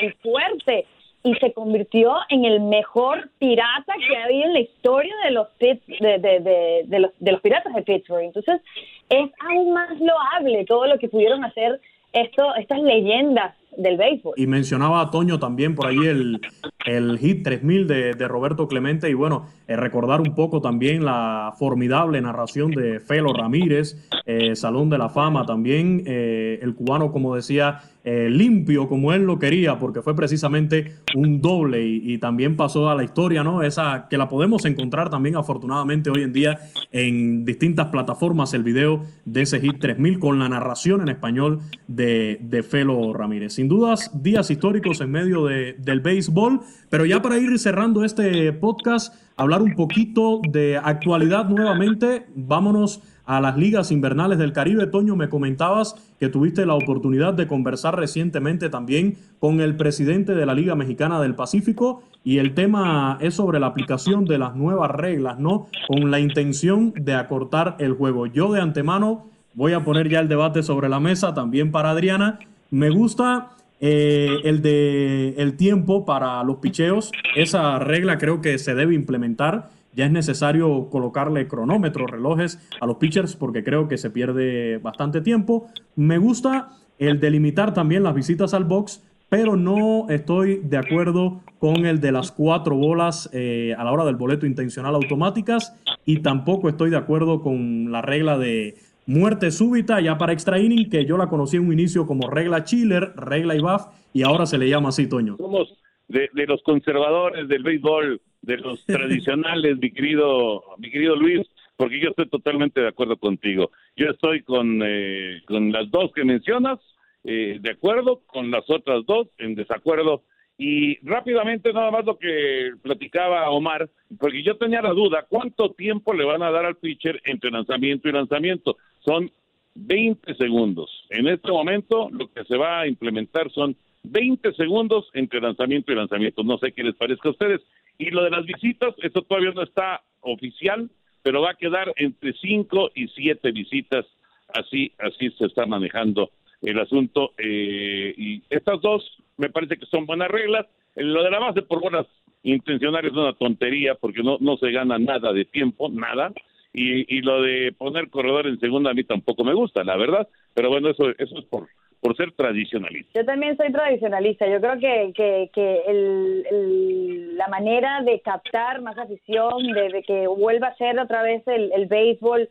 el 0.01 0.13
fuerte 0.15 0.85
y 1.23 1.33
se 1.35 1.53
convirtió 1.53 2.17
en 2.29 2.45
el 2.45 2.59
mejor 2.59 3.29
pirata 3.39 3.93
que 4.07 4.17
ha 4.17 4.25
habido 4.25 4.45
en 4.45 4.53
la 4.53 4.59
historia 4.59 5.13
de 5.23 5.31
los, 5.31 5.47
de, 5.59 5.79
de, 5.99 6.19
de, 6.19 7.11
de 7.19 7.31
los 7.31 7.41
piratas 7.41 7.73
de 7.73 7.81
Pittsburgh. 7.81 8.25
Entonces, 8.25 8.61
es 9.09 9.31
aún 9.39 9.73
más 9.73 9.99
loable 9.99 10.65
todo 10.65 10.87
lo 10.87 10.97
que 10.97 11.09
pudieron 11.09 11.43
hacer 11.43 11.79
esto, 12.13 12.55
estas 12.55 12.79
leyendas 12.79 13.55
del 13.77 13.97
béisbol. 13.97 14.33
Y 14.37 14.47
mencionaba 14.47 15.01
a 15.01 15.11
Toño 15.11 15.39
también 15.39 15.75
por 15.75 15.87
ahí 15.87 16.05
el, 16.05 16.39
el 16.85 17.17
hit 17.17 17.43
3000 17.43 17.87
de, 17.87 18.27
Roberto 18.27 18.67
Clemente 18.67 19.09
y 19.09 19.13
bueno, 19.13 19.47
eh, 19.67 19.75
recordar 19.75 20.21
un 20.21 20.35
poco 20.35 20.61
también 20.61 21.03
la 21.03 21.53
formidable 21.57 22.21
narración 22.21 22.71
de 22.71 22.99
Felo 22.99 23.33
Ramírez, 23.33 23.97
eh, 24.25 24.55
Salón 24.55 24.89
de 24.89 24.97
la 24.97 25.09
Fama 25.09 25.45
también, 25.45 26.03
eh, 26.05 26.59
el 26.61 26.75
cubano 26.75 27.11
como 27.11 27.35
decía, 27.35 27.81
limpio 28.05 28.87
como 28.87 29.13
él 29.13 29.23
lo 29.23 29.39
quería 29.39 29.79
porque 29.79 30.03
fue 30.03 30.15
precisamente 30.15 30.91
un 31.15 31.41
doble 31.41 31.83
y, 31.83 32.19
también 32.19 32.55
pasó 32.55 32.87
a 32.87 32.93
la 32.93 33.03
historia, 33.03 33.43
¿no? 33.43 33.63
Esa 33.63 34.05
que 34.07 34.15
la 34.15 34.29
podemos 34.29 34.63
encontrar 34.65 35.09
también 35.09 35.35
afortunadamente 35.35 36.11
hoy 36.11 36.21
en 36.21 36.31
día 36.31 36.59
en 36.91 37.45
distintas 37.45 37.87
plataformas, 37.87 38.53
el 38.53 38.61
video 38.61 39.01
de 39.25 39.41
ese 39.41 39.59
hit 39.59 39.79
3000 39.79 40.19
con 40.19 40.37
la 40.37 40.47
narración 40.47 41.01
en 41.01 41.09
español 41.09 41.61
de, 41.87 42.63
Felo 42.69 43.11
Ramírez 43.11 43.53
dudas 43.67 44.11
días 44.21 44.49
históricos 44.51 45.01
en 45.01 45.11
medio 45.11 45.45
del 45.45 45.99
béisbol, 45.99 46.61
pero 46.89 47.05
ya 47.05 47.21
para 47.21 47.37
ir 47.37 47.57
cerrando 47.59 48.03
este 48.03 48.51
podcast, 48.53 49.13
hablar 49.37 49.61
un 49.61 49.75
poquito 49.75 50.41
de 50.49 50.77
actualidad 50.77 51.49
nuevamente, 51.49 52.25
vámonos 52.35 53.01
a 53.25 53.41
las 53.41 53.57
ligas 53.57 53.91
invernales 53.91 54.37
del 54.37 54.53
Caribe. 54.53 54.87
Toño, 54.87 55.15
me 55.15 55.29
comentabas 55.29 55.95
que 56.19 56.29
tuviste 56.29 56.65
la 56.65 56.75
oportunidad 56.75 57.33
de 57.33 57.47
conversar 57.47 57.97
recientemente 57.97 58.69
también 58.69 59.17
con 59.39 59.61
el 59.61 59.75
presidente 59.75 60.33
de 60.35 60.45
la 60.45 60.53
Liga 60.53 60.75
Mexicana 60.75 61.19
del 61.19 61.35
Pacífico 61.35 62.03
y 62.23 62.37
el 62.37 62.53
tema 62.53 63.17
es 63.21 63.35
sobre 63.35 63.59
la 63.59 63.67
aplicación 63.67 64.25
de 64.25 64.37
las 64.37 64.55
nuevas 64.55 64.91
reglas, 64.91 65.39
¿no? 65.39 65.67
Con 65.87 66.11
la 66.11 66.19
intención 66.19 66.93
de 66.95 67.13
acortar 67.13 67.75
el 67.79 67.93
juego. 67.93 68.27
Yo 68.27 68.51
de 68.51 68.61
antemano 68.61 69.27
voy 69.53 69.73
a 69.73 69.83
poner 69.83 70.09
ya 70.09 70.19
el 70.19 70.27
debate 70.27 70.63
sobre 70.63 70.89
la 70.89 70.99
mesa 70.99 71.33
también 71.33 71.71
para 71.71 71.91
Adriana. 71.91 72.39
Me 72.71 72.89
gusta 72.89 73.51
eh, 73.87 74.41
el 74.45 74.63
de 74.63 75.35
el 75.37 75.57
tiempo 75.57 76.05
para 76.05 76.43
los 76.43 76.55
picheos, 76.55 77.11
esa 77.35 77.77
regla 77.77 78.17
creo 78.17 78.41
que 78.41 78.57
se 78.57 78.73
debe 78.73 78.95
implementar. 78.95 79.69
Ya 79.93 80.05
es 80.05 80.11
necesario 80.11 80.89
colocarle 80.89 81.47
cronómetros, 81.47 82.09
relojes 82.09 82.59
a 82.81 82.87
los 82.87 82.97
pitchers 82.97 83.35
porque 83.35 83.63
creo 83.63 83.87
que 83.87 83.99
se 83.99 84.09
pierde 84.09 84.79
bastante 84.79 85.21
tiempo. 85.21 85.67
Me 85.95 86.17
gusta 86.17 86.69
el 86.97 87.19
delimitar 87.19 87.75
también 87.75 88.01
las 88.01 88.15
visitas 88.15 88.55
al 88.55 88.63
box, 88.63 89.03
pero 89.29 89.55
no 89.55 90.07
estoy 90.09 90.61
de 90.63 90.77
acuerdo 90.77 91.41
con 91.59 91.85
el 91.85 92.01
de 92.01 92.11
las 92.11 92.31
cuatro 92.31 92.75
bolas 92.75 93.29
eh, 93.33 93.75
a 93.77 93.83
la 93.83 93.91
hora 93.91 94.03
del 94.05 94.15
boleto 94.15 94.47
intencional 94.47 94.95
automáticas 94.95 95.75
y 96.05 96.21
tampoco 96.21 96.69
estoy 96.69 96.89
de 96.89 96.97
acuerdo 96.97 97.43
con 97.43 97.91
la 97.91 98.01
regla 98.01 98.39
de 98.39 98.77
muerte 99.05 99.51
súbita 99.51 99.99
ya 100.01 100.17
para 100.17 100.33
extra 100.33 100.59
inning, 100.59 100.89
que 100.89 101.05
yo 101.05 101.17
la 101.17 101.27
conocí 101.27 101.57
en 101.57 101.67
un 101.67 101.73
inicio 101.73 102.05
como 102.05 102.29
regla 102.29 102.63
chiller, 102.63 103.13
regla 103.15 103.55
IBAF, 103.55 103.87
y 104.13 104.23
ahora 104.23 104.45
se 104.45 104.57
le 104.57 104.69
llama 104.69 104.89
así, 104.89 105.07
Toño. 105.07 105.37
Somos 105.37 105.77
de, 106.07 106.29
los 106.47 106.61
conservadores 106.63 107.47
del 107.47 107.63
béisbol, 107.63 108.21
de 108.41 108.57
los 108.57 108.85
tradicionales, 108.85 109.77
mi 109.77 109.91
querido, 109.91 110.63
mi 110.77 110.91
querido 110.91 111.15
Luis, 111.15 111.41
porque 111.75 111.99
yo 111.99 112.09
estoy 112.09 112.29
totalmente 112.29 112.81
de 112.81 112.87
acuerdo 112.87 113.17
contigo. 113.17 113.71
Yo 113.95 114.09
estoy 114.09 114.41
con, 114.43 114.81
eh, 114.83 115.41
con 115.45 115.71
las 115.71 115.89
dos 115.91 116.11
que 116.13 116.23
mencionas, 116.23 116.79
eh, 117.23 117.57
de 117.59 117.71
acuerdo, 117.71 118.21
con 118.27 118.51
las 118.51 118.69
otras 118.69 119.05
dos 119.05 119.27
en 119.37 119.55
desacuerdo. 119.55 120.23
Y 120.57 120.97
rápidamente 121.05 121.73
nada 121.73 121.91
más 121.91 122.05
lo 122.05 122.17
que 122.17 122.71
platicaba 122.81 123.49
Omar, 123.49 123.89
porque 124.19 124.41
yo 124.41 124.55
tenía 124.57 124.81
la 124.81 124.93
duda, 124.93 125.25
¿cuánto 125.27 125.71
tiempo 125.71 126.13
le 126.13 126.23
van 126.23 126.43
a 126.43 126.51
dar 126.51 126.65
al 126.65 126.77
pitcher 126.77 127.21
entre 127.25 127.51
lanzamiento 127.51 128.07
y 128.07 128.13
lanzamiento? 128.13 128.77
Son 129.03 129.29
20 129.75 130.33
segundos. 130.35 130.89
En 131.09 131.27
este 131.27 131.51
momento 131.51 132.09
lo 132.09 132.31
que 132.31 132.45
se 132.45 132.55
va 132.55 132.81
a 132.81 132.87
implementar 132.87 133.51
son 133.51 133.75
20 134.03 134.53
segundos 134.53 135.09
entre 135.13 135.41
lanzamiento 135.41 135.91
y 135.91 135.95
lanzamiento. 135.95 136.43
No 136.43 136.57
sé 136.57 136.71
qué 136.71 136.83
les 136.83 136.95
parezca 136.95 137.29
a 137.29 137.33
ustedes. 137.33 137.61
Y 137.97 138.11
lo 138.11 138.23
de 138.23 138.29
las 138.29 138.45
visitas, 138.45 138.93
esto 139.01 139.23
todavía 139.23 139.51
no 139.51 139.63
está 139.63 140.01
oficial, 140.21 140.89
pero 141.21 141.41
va 141.41 141.51
a 141.51 141.55
quedar 141.55 141.91
entre 141.97 142.33
5 142.33 142.91
y 142.95 143.07
7 143.09 143.51
visitas. 143.51 144.05
Así, 144.53 144.93
así 144.99 145.31
se 145.31 145.45
está 145.45 145.65
manejando 145.65 146.29
el 146.65 146.79
asunto. 146.79 147.31
Eh, 147.37 148.13
y 148.17 148.43
estas 148.49 148.81
dos 148.81 149.03
me 149.37 149.49
parece 149.49 149.77
que 149.77 149.85
son 149.85 150.05
buenas 150.05 150.29
reglas. 150.29 150.65
Lo 150.95 151.23
de 151.23 151.31
la 151.31 151.39
base 151.39 151.61
por 151.61 151.81
buenas 151.81 152.07
intencionales 152.43 153.11
es 153.11 153.17
una 153.17 153.33
tontería 153.33 153.95
porque 153.95 154.23
no, 154.23 154.37
no 154.39 154.57
se 154.57 154.71
gana 154.71 154.97
nada 154.97 155.33
de 155.33 155.45
tiempo, 155.45 155.89
nada. 155.89 156.31
Y, 156.73 157.17
y 157.17 157.21
lo 157.21 157.41
de 157.41 157.73
poner 157.77 158.09
corredor 158.09 158.47
en 158.47 158.59
segunda 158.59 158.91
a 158.91 158.93
mí 158.93 159.03
tampoco 159.03 159.43
me 159.43 159.53
gusta, 159.53 159.83
la 159.83 159.95
verdad. 159.95 160.27
Pero 160.53 160.69
bueno, 160.69 160.89
eso, 160.89 161.09
eso 161.17 161.39
es 161.39 161.45
por, 161.45 161.69
por 162.01 162.15
ser 162.17 162.33
tradicionalista. 162.33 163.19
Yo 163.19 163.25
también 163.25 163.57
soy 163.57 163.71
tradicionalista. 163.71 164.47
Yo 164.47 164.59
creo 164.59 164.77
que, 164.79 165.11
que, 165.15 165.49
que 165.53 165.81
el, 165.87 167.35
la 167.35 167.47
manera 167.47 168.01
de 168.03 168.19
captar 168.19 168.81
más 168.81 168.97
afición, 168.97 169.63
de, 169.73 170.03
que 170.05 170.27
vuelva 170.27 170.67
a 170.67 170.75
ser 170.75 170.99
otra 170.99 171.23
vez 171.23 171.41
el, 171.47 171.71
el 171.73 171.87
béisbol, 171.87 172.47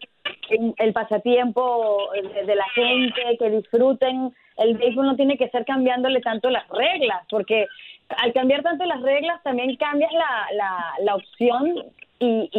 el 0.51 0.93
pasatiempo 0.93 2.11
de, 2.47 2.55
la 2.55 2.69
gente, 2.71 3.37
que 3.39 3.51
disfruten. 3.51 4.35
El 4.57 4.77
béisbol 4.77 5.07
no 5.07 5.17
tiene 5.17 5.37
que 5.37 5.49
ser 5.49 5.65
cambiándole 5.65 6.21
tanto 6.21 6.51
las 6.51 6.69
reglas, 6.69 7.25
porque 7.29 7.67
al 8.09 8.33
cambiar 8.33 8.63
tanto 8.63 8.85
las 8.85 9.03
reglas 9.03 9.43
también 9.43 9.75
cambias 9.77 10.13
la, 10.13 10.47
la, 10.55 10.95
la 11.01 11.15
opción 11.17 11.85
y, 12.19 12.51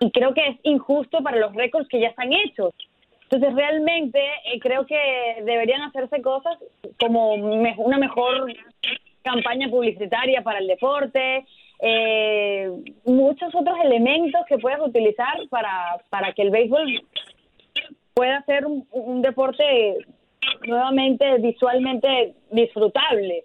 y 0.00 0.10
creo 0.10 0.34
que 0.34 0.46
es 0.46 0.56
injusto 0.62 1.22
para 1.22 1.38
los 1.38 1.54
récords 1.54 1.88
que 1.88 2.00
ya 2.00 2.08
están 2.08 2.32
hechos. 2.32 2.72
Entonces, 3.30 3.54
realmente 3.54 4.20
eh, 4.44 4.60
creo 4.60 4.86
que 4.86 5.42
deberían 5.44 5.82
hacerse 5.82 6.20
cosas 6.22 6.58
como 7.00 7.34
una 7.34 7.98
mejor 7.98 8.52
campaña 9.22 9.68
publicitaria 9.68 10.42
para 10.42 10.58
el 10.58 10.66
deporte, 10.66 11.46
eh, 11.80 12.70
muchos 13.04 13.54
otros 13.54 13.76
elementos 13.84 14.40
que 14.48 14.58
puedas 14.58 14.80
utilizar 14.80 15.34
para, 15.50 15.98
para 16.10 16.32
que 16.32 16.42
el 16.42 16.50
béisbol 16.50 17.02
pueda 18.14 18.42
ser 18.44 18.66
un 18.66 19.22
deporte 19.22 19.64
nuevamente 20.66 21.38
visualmente 21.38 22.34
disfrutable 22.50 23.44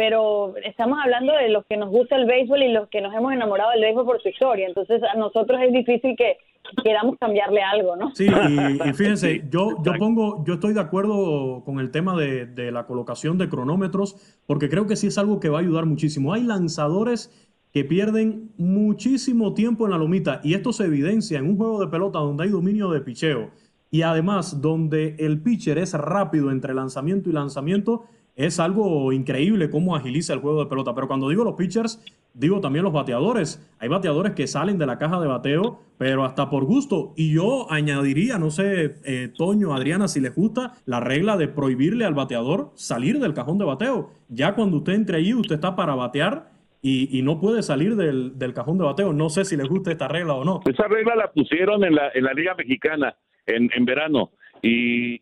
pero 0.00 0.54
estamos 0.64 0.98
hablando 1.04 1.34
de 1.34 1.50
los 1.50 1.66
que 1.66 1.76
nos 1.76 1.90
gusta 1.90 2.16
el 2.16 2.24
béisbol 2.24 2.62
y 2.62 2.72
los 2.72 2.88
que 2.88 3.02
nos 3.02 3.12
hemos 3.12 3.34
enamorado 3.34 3.72
del 3.72 3.82
béisbol 3.82 4.06
por 4.06 4.22
su 4.22 4.30
historia. 4.30 4.66
Entonces, 4.66 5.02
a 5.02 5.14
nosotros 5.14 5.60
es 5.60 5.74
difícil 5.74 6.16
que 6.16 6.38
queramos 6.82 7.16
cambiarle 7.20 7.60
algo, 7.60 7.96
¿no? 7.96 8.10
Sí, 8.14 8.26
y, 8.26 8.92
fíjense, 8.94 9.42
yo, 9.50 9.76
yo 9.84 9.92
pongo, 9.98 10.42
yo 10.46 10.54
estoy 10.54 10.72
de 10.72 10.80
acuerdo 10.80 11.62
con 11.66 11.80
el 11.80 11.90
tema 11.90 12.16
de, 12.16 12.46
de 12.46 12.72
la 12.72 12.86
colocación 12.86 13.36
de 13.36 13.50
cronómetros, 13.50 14.16
porque 14.46 14.70
creo 14.70 14.86
que 14.86 14.96
sí 14.96 15.08
es 15.08 15.18
algo 15.18 15.38
que 15.38 15.50
va 15.50 15.58
a 15.58 15.60
ayudar 15.60 15.84
muchísimo. 15.84 16.32
Hay 16.32 16.44
lanzadores 16.44 17.49
que 17.72 17.84
pierden 17.84 18.50
muchísimo 18.56 19.54
tiempo 19.54 19.84
en 19.84 19.92
la 19.92 19.98
lomita 19.98 20.40
y 20.42 20.54
esto 20.54 20.72
se 20.72 20.84
evidencia 20.84 21.38
en 21.38 21.46
un 21.46 21.56
juego 21.56 21.80
de 21.80 21.88
pelota 21.88 22.18
donde 22.18 22.44
hay 22.44 22.50
dominio 22.50 22.90
de 22.90 23.00
picheo 23.00 23.50
y 23.90 24.02
además 24.02 24.60
donde 24.60 25.16
el 25.18 25.40
pitcher 25.40 25.78
es 25.78 25.94
rápido 25.94 26.50
entre 26.50 26.74
lanzamiento 26.74 27.30
y 27.30 27.32
lanzamiento 27.32 28.04
es 28.36 28.58
algo 28.58 29.12
increíble 29.12 29.68
cómo 29.68 29.94
agiliza 29.94 30.32
el 30.32 30.40
juego 30.40 30.64
de 30.64 30.70
pelota. 30.70 30.94
Pero 30.94 31.08
cuando 31.08 31.28
digo 31.28 31.44
los 31.44 31.56
pitchers, 31.56 32.02
digo 32.32 32.60
también 32.60 32.84
los 32.84 32.92
bateadores. 32.92 33.62
Hay 33.78 33.88
bateadores 33.88 34.32
que 34.32 34.46
salen 34.46 34.78
de 34.78 34.86
la 34.86 34.98
caja 34.98 35.20
de 35.20 35.26
bateo, 35.26 35.80
pero 35.98 36.24
hasta 36.24 36.48
por 36.48 36.64
gusto. 36.64 37.12
Y 37.16 37.34
yo 37.34 37.70
añadiría, 37.70 38.38
no 38.38 38.50
sé, 38.50 38.96
eh, 39.04 39.30
Toño, 39.36 39.74
Adriana, 39.74 40.08
si 40.08 40.20
les 40.20 40.34
gusta, 40.34 40.72
la 40.86 41.00
regla 41.00 41.36
de 41.36 41.48
prohibirle 41.48 42.06
al 42.06 42.14
bateador 42.14 42.72
salir 42.76 43.18
del 43.18 43.34
cajón 43.34 43.58
de 43.58 43.66
bateo. 43.66 44.10
Ya 44.28 44.54
cuando 44.54 44.78
usted 44.78 44.94
entre 44.94 45.18
allí, 45.18 45.34
usted 45.34 45.56
está 45.56 45.76
para 45.76 45.94
batear 45.94 46.49
y, 46.82 47.20
no 47.22 47.40
puede 47.40 47.62
salir 47.62 47.96
del, 47.96 48.54
cajón 48.54 48.78
de 48.78 48.84
bateo. 48.84 49.12
No 49.12 49.28
sé 49.28 49.44
si 49.44 49.56
les 49.56 49.68
gusta 49.68 49.92
esta 49.92 50.08
regla 50.08 50.34
o 50.34 50.44
no. 50.44 50.60
Esa 50.64 50.88
regla 50.88 51.14
la 51.14 51.30
pusieron 51.30 51.84
en 51.84 51.94
la, 51.94 52.10
en 52.14 52.24
la 52.24 52.32
Liga 52.32 52.54
Mexicana 52.54 53.14
en, 53.46 53.70
en 53.74 53.84
verano 53.84 54.30
y, 54.62 55.20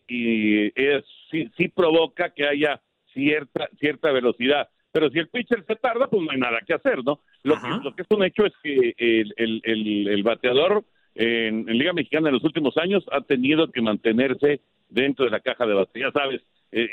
es, 0.74 1.04
sí, 1.30 1.50
sí 1.56 1.68
provoca 1.68 2.30
que 2.30 2.46
haya 2.46 2.80
cierta, 3.12 3.68
cierta 3.78 4.12
velocidad. 4.12 4.68
Pero 4.92 5.10
si 5.10 5.18
el 5.18 5.28
pitcher 5.28 5.64
se 5.66 5.76
tarda, 5.76 6.08
pues 6.08 6.22
no 6.22 6.30
hay 6.30 6.38
nada 6.38 6.60
que 6.66 6.74
hacer, 6.74 7.04
¿no? 7.04 7.20
Lo, 7.42 7.54
que, 7.60 7.68
lo 7.84 7.94
que 7.94 8.02
es 8.02 8.08
un 8.10 8.24
hecho 8.24 8.46
es 8.46 8.52
que 8.62 8.94
el, 8.96 9.62
el, 9.64 10.08
el, 10.08 10.22
bateador 10.22 10.84
en, 11.14 11.66
Liga 11.66 11.92
Mexicana 11.92 12.28
en 12.28 12.34
los 12.34 12.44
últimos 12.44 12.76
años 12.78 13.04
ha 13.12 13.20
tenido 13.20 13.70
que 13.70 13.82
mantenerse 13.82 14.60
dentro 14.88 15.26
de 15.26 15.30
la 15.30 15.40
caja 15.40 15.66
de 15.66 15.74
bateo. 15.74 16.08
Ya 16.08 16.12
sabes, 16.12 16.42
eh, 16.72 16.88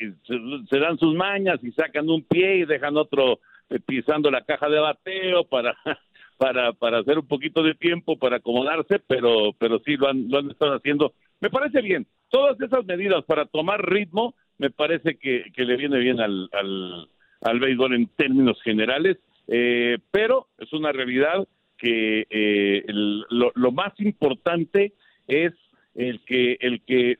se, 0.70 0.80
dan 0.80 0.98
sus 1.00 1.16
mañas 1.16 1.60
y 1.64 1.72
sacan 1.72 2.10
un 2.10 2.24
pie 2.24 2.58
y 2.58 2.66
dejan 2.66 2.98
otro 2.98 3.34
eh, 3.34 3.40
pisando 3.86 4.32
la 4.32 4.44
caja 4.44 4.70
de 4.70 4.80
bateo 4.80 5.44
para 5.46 5.76
para 6.38 6.74
para 6.74 7.00
hacer 7.00 7.20
un 7.20 7.28
poquito 7.28 7.64
de 7.64 7.76
tiempo 7.76 8.18
para 8.18 8.38
acomodarse, 8.38 9.00
pero 9.08 9.54
pero 9.58 9.80
sí 9.80 9.96
lo 9.98 10.10
han 10.10 10.30
lo 10.30 10.40
han 10.40 10.52
estado 10.52 10.76
haciendo. 10.76 11.14
Me 11.42 11.50
parece 11.50 11.82
bien. 11.82 12.08
Todas 12.30 12.60
esas 12.62 12.86
medidas 12.86 13.24
para 13.26 13.46
tomar 13.46 13.88
ritmo 13.88 14.36
me 14.58 14.70
parece 14.70 15.18
que, 15.18 15.52
que 15.54 15.66
le 15.66 15.76
viene 15.76 16.00
bien 16.00 16.20
al, 16.20 16.50
al, 16.54 17.10
al 17.42 17.60
béisbol 17.60 17.94
en 17.94 18.08
términos 18.16 18.62
generales, 18.64 19.18
eh, 19.48 19.98
pero 20.12 20.48
es 20.58 20.72
una 20.74 20.92
realidad 20.92 21.48
que 21.78 22.26
eh, 22.30 22.84
lo, 22.88 23.52
lo, 23.54 23.72
más 23.72 23.94
importante 24.00 24.94
es 25.28 25.54
el 25.94 26.22
que 26.22 26.58
el 26.62 26.82
que 26.84 27.20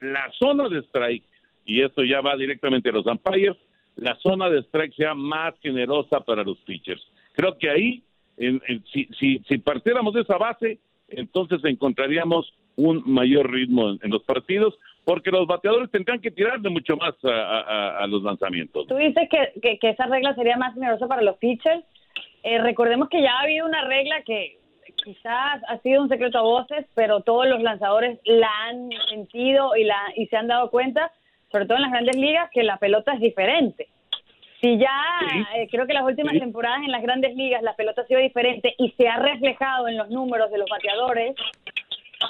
la 0.00 0.30
zona 0.38 0.68
de 0.68 0.80
strike 0.80 1.24
y 1.64 1.82
esto 1.82 2.04
ya 2.04 2.20
va 2.20 2.36
directamente 2.36 2.90
a 2.90 2.92
los 2.92 3.06
umpires 3.06 3.56
la 3.98 4.16
zona 4.16 4.48
de 4.48 4.60
strike 4.62 4.94
sea 4.94 5.14
más 5.14 5.54
generosa 5.60 6.20
para 6.20 6.42
los 6.42 6.58
pitchers 6.58 7.02
creo 7.32 7.56
que 7.58 7.70
ahí 7.70 8.02
en, 8.36 8.60
si, 8.92 9.08
si, 9.18 9.38
si 9.48 9.58
partiéramos 9.58 10.14
de 10.14 10.22
esa 10.22 10.38
base 10.38 10.78
entonces 11.08 11.64
encontraríamos 11.64 12.52
un 12.76 13.02
mayor 13.06 13.50
ritmo 13.50 13.90
en 13.90 14.10
los 14.10 14.22
partidos 14.22 14.78
porque 15.08 15.30
los 15.30 15.46
bateadores 15.46 15.90
tendrán 15.90 16.20
que 16.20 16.30
tirarle 16.30 16.68
mucho 16.68 16.94
más 16.98 17.14
a, 17.24 18.06
los 18.08 18.22
lanzamientos. 18.22 18.86
Tú 18.86 18.96
dices 18.96 19.26
que, 19.30 19.78
esa 19.80 20.04
regla 20.04 20.34
sería 20.34 20.58
más 20.58 20.74
generosa 20.74 21.06
para 21.08 21.22
los 21.22 21.38
pitchers. 21.38 21.82
Eh, 22.42 22.58
recordemos 22.58 23.08
que 23.08 23.22
ya 23.22 23.32
ha 23.32 23.40
habido 23.40 23.64
una 23.64 23.86
regla 23.86 24.22
que 24.26 24.58
quizás 25.02 25.62
ha 25.66 25.78
sido 25.78 26.02
un 26.02 26.10
secreto 26.10 26.36
a 26.36 26.42
voces, 26.42 26.84
pero 26.94 27.22
todos 27.22 27.48
los 27.48 27.62
lanzadores 27.62 28.20
la 28.24 28.50
han 28.66 28.90
sentido 29.08 29.74
y, 29.76 29.84
la, 29.84 29.98
y 30.14 30.26
se 30.26 30.36
han 30.36 30.46
dado 30.46 30.70
cuenta, 30.70 31.10
sobre 31.50 31.66
todo 31.66 31.76
en 31.76 31.82
las 31.82 31.92
grandes 31.92 32.16
ligas, 32.16 32.50
que 32.52 32.62
la 32.62 32.76
pelota 32.76 33.14
es 33.14 33.20
diferente. 33.20 33.88
Si 34.60 34.76
ya 34.76 34.90
eh, 35.54 35.68
creo 35.70 35.86
que 35.86 35.92
las 35.92 36.04
últimas 36.04 36.32
temporadas 36.32 36.80
en 36.84 36.90
las 36.90 37.02
grandes 37.02 37.34
ligas 37.36 37.62
la 37.62 37.76
pelota 37.76 38.02
ha 38.02 38.06
sido 38.06 38.20
diferente 38.20 38.74
y 38.76 38.90
se 38.98 39.08
ha 39.08 39.16
reflejado 39.16 39.86
en 39.86 39.96
los 39.96 40.10
números 40.10 40.50
de 40.50 40.58
los 40.58 40.68
bateadores, 40.68 41.36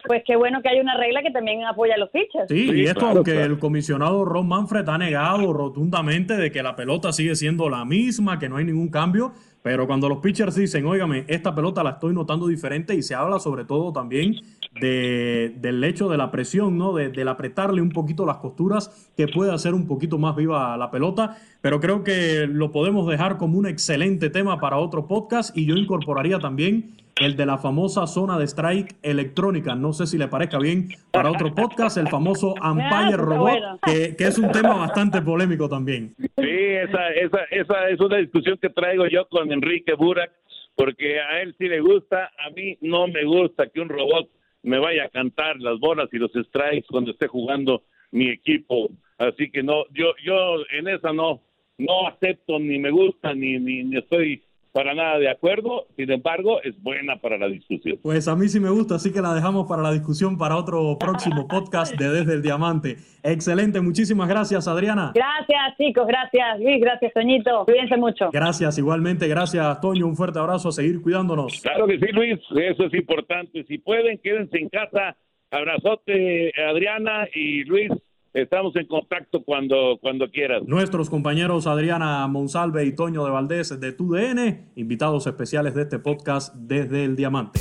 pues 0.07 0.23
qué 0.27 0.37
bueno 0.37 0.61
que 0.63 0.69
hay 0.69 0.81
una 0.81 0.97
regla 0.97 1.23
que 1.23 1.31
también 1.31 1.65
apoya 1.65 1.95
a 1.95 1.99
los 1.99 2.11
pitchers. 2.11 2.49
Sí, 2.49 2.71
y 2.73 2.85
esto 2.85 3.07
aunque 3.07 3.43
el 3.43 3.59
comisionado 3.59 4.25
Ron 4.25 4.49
Manfred 4.49 4.89
ha 4.89 4.99
negado 4.99 5.53
rotundamente 5.53 6.37
de 6.37 6.51
que 6.51 6.63
la 6.63 6.77
pelota 6.77 7.13
sigue 7.13 7.35
siendo 7.35 7.69
la 7.69 7.85
misma, 7.85 8.39
que 8.39 8.49
no 8.49 8.57
hay 8.57 8.65
ningún 8.65 8.89
cambio, 8.89 9.33
pero 9.63 9.87
cuando 9.87 10.09
los 10.09 10.19
pitchers 10.19 10.55
dicen, 10.55 10.87
óigame, 10.87 11.25
esta 11.27 11.55
pelota 11.55 11.83
la 11.83 11.91
estoy 11.91 12.15
notando 12.15 12.47
diferente 12.47 12.95
y 12.95 13.03
se 13.03 13.15
habla 13.15 13.39
sobre 13.39 13.65
todo 13.65 13.93
también 13.93 14.37
de, 14.81 15.55
del 15.57 15.83
hecho 15.85 16.09
de 16.09 16.17
la 16.17 16.31
presión, 16.31 16.79
¿no? 16.79 16.93
De, 16.93 17.09
del 17.09 17.29
apretarle 17.29 17.83
un 17.83 17.91
poquito 17.91 18.25
las 18.25 18.39
costuras 18.39 19.11
que 19.17 19.27
puede 19.27 19.53
hacer 19.53 19.75
un 19.75 19.87
poquito 19.87 20.19
más 20.19 20.37
viva 20.37 20.77
la 20.77 20.91
pelota, 20.91 21.37
pero 21.61 21.81
creo 21.81 22.05
que 22.05 22.47
lo 22.47 22.71
podemos 22.71 23.09
dejar 23.09 23.37
como 23.37 23.59
un 23.59 23.67
excelente 23.67 24.31
tema 24.31 24.61
para 24.61 24.79
otro 24.79 25.07
podcast 25.07 25.57
y 25.57 25.67
yo 25.67 25.77
incorporaría 25.77 26.39
también 26.39 26.95
el 27.21 27.37
de 27.37 27.47
la 27.47 27.59
famosa 27.59 28.07
zona 28.07 28.39
de 28.39 28.47
strike 28.47 28.97
electrónica. 29.03 29.75
No 29.75 29.93
sé 29.93 30.07
si 30.07 30.19
le 30.19 30.29
parezca 30.29 30.59
bien 30.59 30.89
para 31.11 31.31
otro 31.31 31.55
podcast, 31.55 31.97
el 31.97 32.09
famoso 32.09 32.55
Empire 32.65 33.17
Robot, 33.17 33.81
que, 33.85 34.15
es 34.19 34.39
un 34.39 34.51
tema 34.53 34.75
bastante 34.75 35.21
polémico 35.23 35.69
también. 35.69 36.15
Sí, 36.19 36.29
esa, 36.39 37.09
esa, 37.11 37.45
esa 37.51 37.89
es 37.89 38.01
una 38.01 38.19
discusión 38.19 38.59
que 38.61 38.71
traigo 38.71 39.07
yo 39.09 39.27
con 39.29 39.51
Enrique 39.53 39.95
Burak, 39.95 40.33
porque 40.77 41.21
a 41.21 41.43
él 41.43 41.55
sí 41.59 41.69
le 41.69 41.81
gusta, 41.81 42.31
a 42.47 42.51
mí 42.51 42.77
no 42.81 43.09
me 43.09 43.25
gusta 43.25 43.69
que 43.69 43.81
un 43.81 43.89
robot 43.89 44.29
me 44.63 44.79
vaya 44.79 45.05
a 45.05 45.09
cantar 45.09 45.59
las 45.61 45.79
bolas 45.81 46.09
y 46.13 46.19
los 46.19 46.31
strikes 46.33 46.87
cuando 46.89 47.13
esté 47.13 47.27
jugando 47.27 47.83
mi 48.13 48.29
equipo. 48.29 48.91
Así 49.19 49.51
que 49.51 49.63
no, 49.63 49.85
yo, 49.93 50.13
yo 50.25 50.63
en 50.71 50.89
esa 50.89 51.13
no, 51.13 51.41
no 51.79 52.07
acepto 52.07 52.59
ni 52.59 52.79
me 52.79 52.91
gusta 52.91 53.35
ni, 53.35 53.59
ni, 53.59 53.83
ni 53.85 53.99
estoy 53.99 54.43
para 54.73 54.95
nada 54.95 55.19
de 55.19 55.29
acuerdo, 55.29 55.87
sin 55.97 56.11
embargo, 56.11 56.63
es 56.63 56.81
buena 56.83 57.17
para 57.17 57.39
la 57.39 57.49
discusión. 57.49 57.99
Pues 58.03 58.29
a 58.29 58.37
mí 58.37 58.49
sí 58.49 58.61
me 58.61 58.71
gusta, 58.71 58.97
así 58.97 59.13
que 59.13 59.21
la 59.21 59.35
dejamos 59.35 59.67
para 59.67 59.83
la 59.83 59.93
discusión 59.93 60.39
para 60.39 60.57
otro 60.57 60.97
próximo 60.99 61.49
podcast 61.49 61.95
de 61.97 62.09
Desde 62.09 62.35
el 62.35 62.43
Diamante. 62.43 62.97
Excelente, 63.23 63.81
muchísimas 63.81 64.29
gracias, 64.29 64.69
Adriana. 64.69 65.13
Gracias, 65.15 65.77
chicos, 65.77 66.07
gracias, 66.07 66.61
Luis, 66.61 66.81
gracias, 66.81 67.13
Toñito. 67.13 67.65
Cuídense 67.65 67.97
mucho. 67.97 68.31
Gracias, 68.33 68.79
igualmente, 68.79 69.27
gracias, 69.27 69.81
Toño, 69.81 70.07
un 70.07 70.17
fuerte 70.17 70.39
abrazo, 70.39 70.69
a 70.69 70.73
seguir 70.73 71.01
cuidándonos. 71.03 71.61
Claro 71.63 71.87
que 71.87 71.99
sí, 71.99 72.07
Luis, 72.13 72.39
eso 72.57 72.85
es 72.85 72.95
importante. 72.95 73.65
Si 73.65 73.79
pueden, 73.79 74.19
quédense 74.19 74.59
en 74.59 74.69
casa. 74.69 75.17
Abrazote, 75.51 76.53
Adriana 76.63 77.27
y 77.35 77.65
Luis. 77.65 77.91
Estamos 78.35 78.77
en 78.77 78.87
contacto 78.87 79.43
cuando, 79.43 79.99
cuando 80.01 80.31
quieras. 80.31 80.63
Nuestros 80.67 81.09
compañeros 81.09 81.67
Adriana 81.67 82.27
Monsalve 82.29 82.85
y 82.85 82.95
Toño 82.95 83.25
de 83.25 83.31
Valdés 83.31 83.81
de 83.81 83.93
TUDN, 83.93 84.71
invitados 84.77 85.27
especiales 85.27 85.75
de 85.75 85.83
este 85.83 85.99
podcast 85.99 86.55
desde 86.55 87.05
el 87.05 87.17
Diamante. 87.17 87.61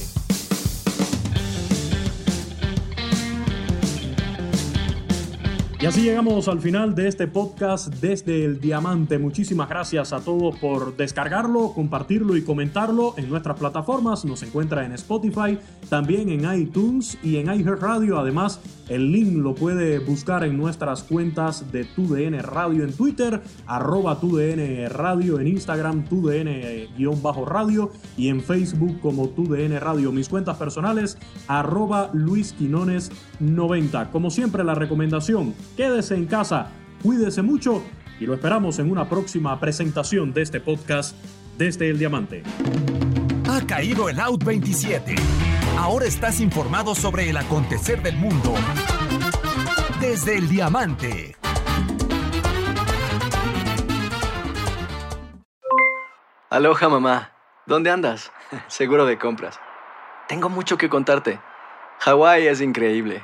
Y 5.80 5.86
así 5.86 6.02
llegamos 6.02 6.48
al 6.48 6.60
final 6.60 6.96
de 6.96 7.08
este 7.08 7.28
podcast 7.28 7.94
desde 8.02 8.44
el 8.44 8.60
Diamante. 8.60 9.20
Muchísimas 9.20 9.70
gracias 9.70 10.12
a 10.12 10.22
todos 10.22 10.58
por 10.58 10.98
descargarlo, 10.98 11.72
compartirlo 11.74 12.36
y 12.36 12.42
comentarlo 12.42 13.14
en 13.16 13.30
nuestras 13.30 13.60
plataformas. 13.60 14.26
Nos 14.26 14.42
encuentra 14.42 14.84
en 14.88 14.94
Spotify, 14.94 15.60
también 15.88 16.30
en 16.30 16.52
iTunes 16.60 17.20
y 17.22 17.38
en 17.38 17.54
iHeartRadio. 17.54 18.18
Además, 18.18 18.60
el 18.90 19.12
link 19.12 19.34
lo 19.36 19.54
puede 19.54 20.00
buscar 20.00 20.44
en 20.46 20.58
nuestras 20.58 21.04
cuentas 21.04 21.72
de 21.72 21.84
TUDN 21.84 22.40
Radio 22.42 22.84
en 22.84 22.94
Twitter, 22.94 23.40
arroba 23.68 24.20
TUDN 24.20 24.90
Radio 24.90 25.40
en 25.40 25.48
Instagram, 25.48 26.06
TUDN-radio 26.06 27.92
y 28.18 28.30
en 28.30 28.42
Facebook 28.42 29.00
como 29.00 29.30
TUDN 29.30 29.80
Radio. 29.80 30.12
Mis 30.12 30.28
cuentas 30.28 30.58
personales, 30.58 31.20
arroba 31.48 32.10
Luis 32.14 32.54
Quinones 32.54 33.12
90. 33.40 34.10
Como 34.10 34.32
siempre, 34.32 34.64
la 34.64 34.74
recomendación 34.74 35.54
Quédese 35.78 36.16
en 36.16 36.26
casa, 36.26 36.72
cuídese 37.04 37.44
mucho 37.44 37.84
y 38.20 38.26
lo 38.26 38.34
esperamos 38.34 38.80
en 38.80 38.90
una 38.90 39.08
próxima 39.08 39.60
presentación 39.60 40.34
de 40.34 40.42
este 40.42 40.60
podcast 40.60 41.16
desde 41.56 41.88
el 41.92 42.00
Diamante. 42.00 42.42
Ha 43.48 43.62
caído 43.68 44.10
el 44.10 44.20
Out 44.20 44.44
27. 44.44 45.14
Ahora 45.78 46.08
estás 46.08 46.40
informado 46.40 46.96
sobre 46.96 47.30
el 47.30 47.38
acontecer 47.38 48.02
del 48.02 48.18
mundo 48.18 48.56
desde 50.02 50.40
el 50.40 50.50
Diamante. 50.50 51.36
Aloha 56.50 56.90
mamá, 56.90 57.34
¿dónde 57.68 57.92
andas? 57.92 58.32
Seguro 58.68 59.06
de 59.06 59.20
compras. 59.20 59.60
Tengo 60.28 60.50
mucho 60.50 60.76
que 60.76 60.90
contarte. 60.90 61.40
Hawái 62.00 62.48
es 62.48 62.62
increíble. 62.62 63.24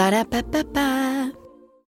Ba-da-ba-ba-ba. 0.00 1.39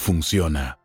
funciona. 0.00 0.79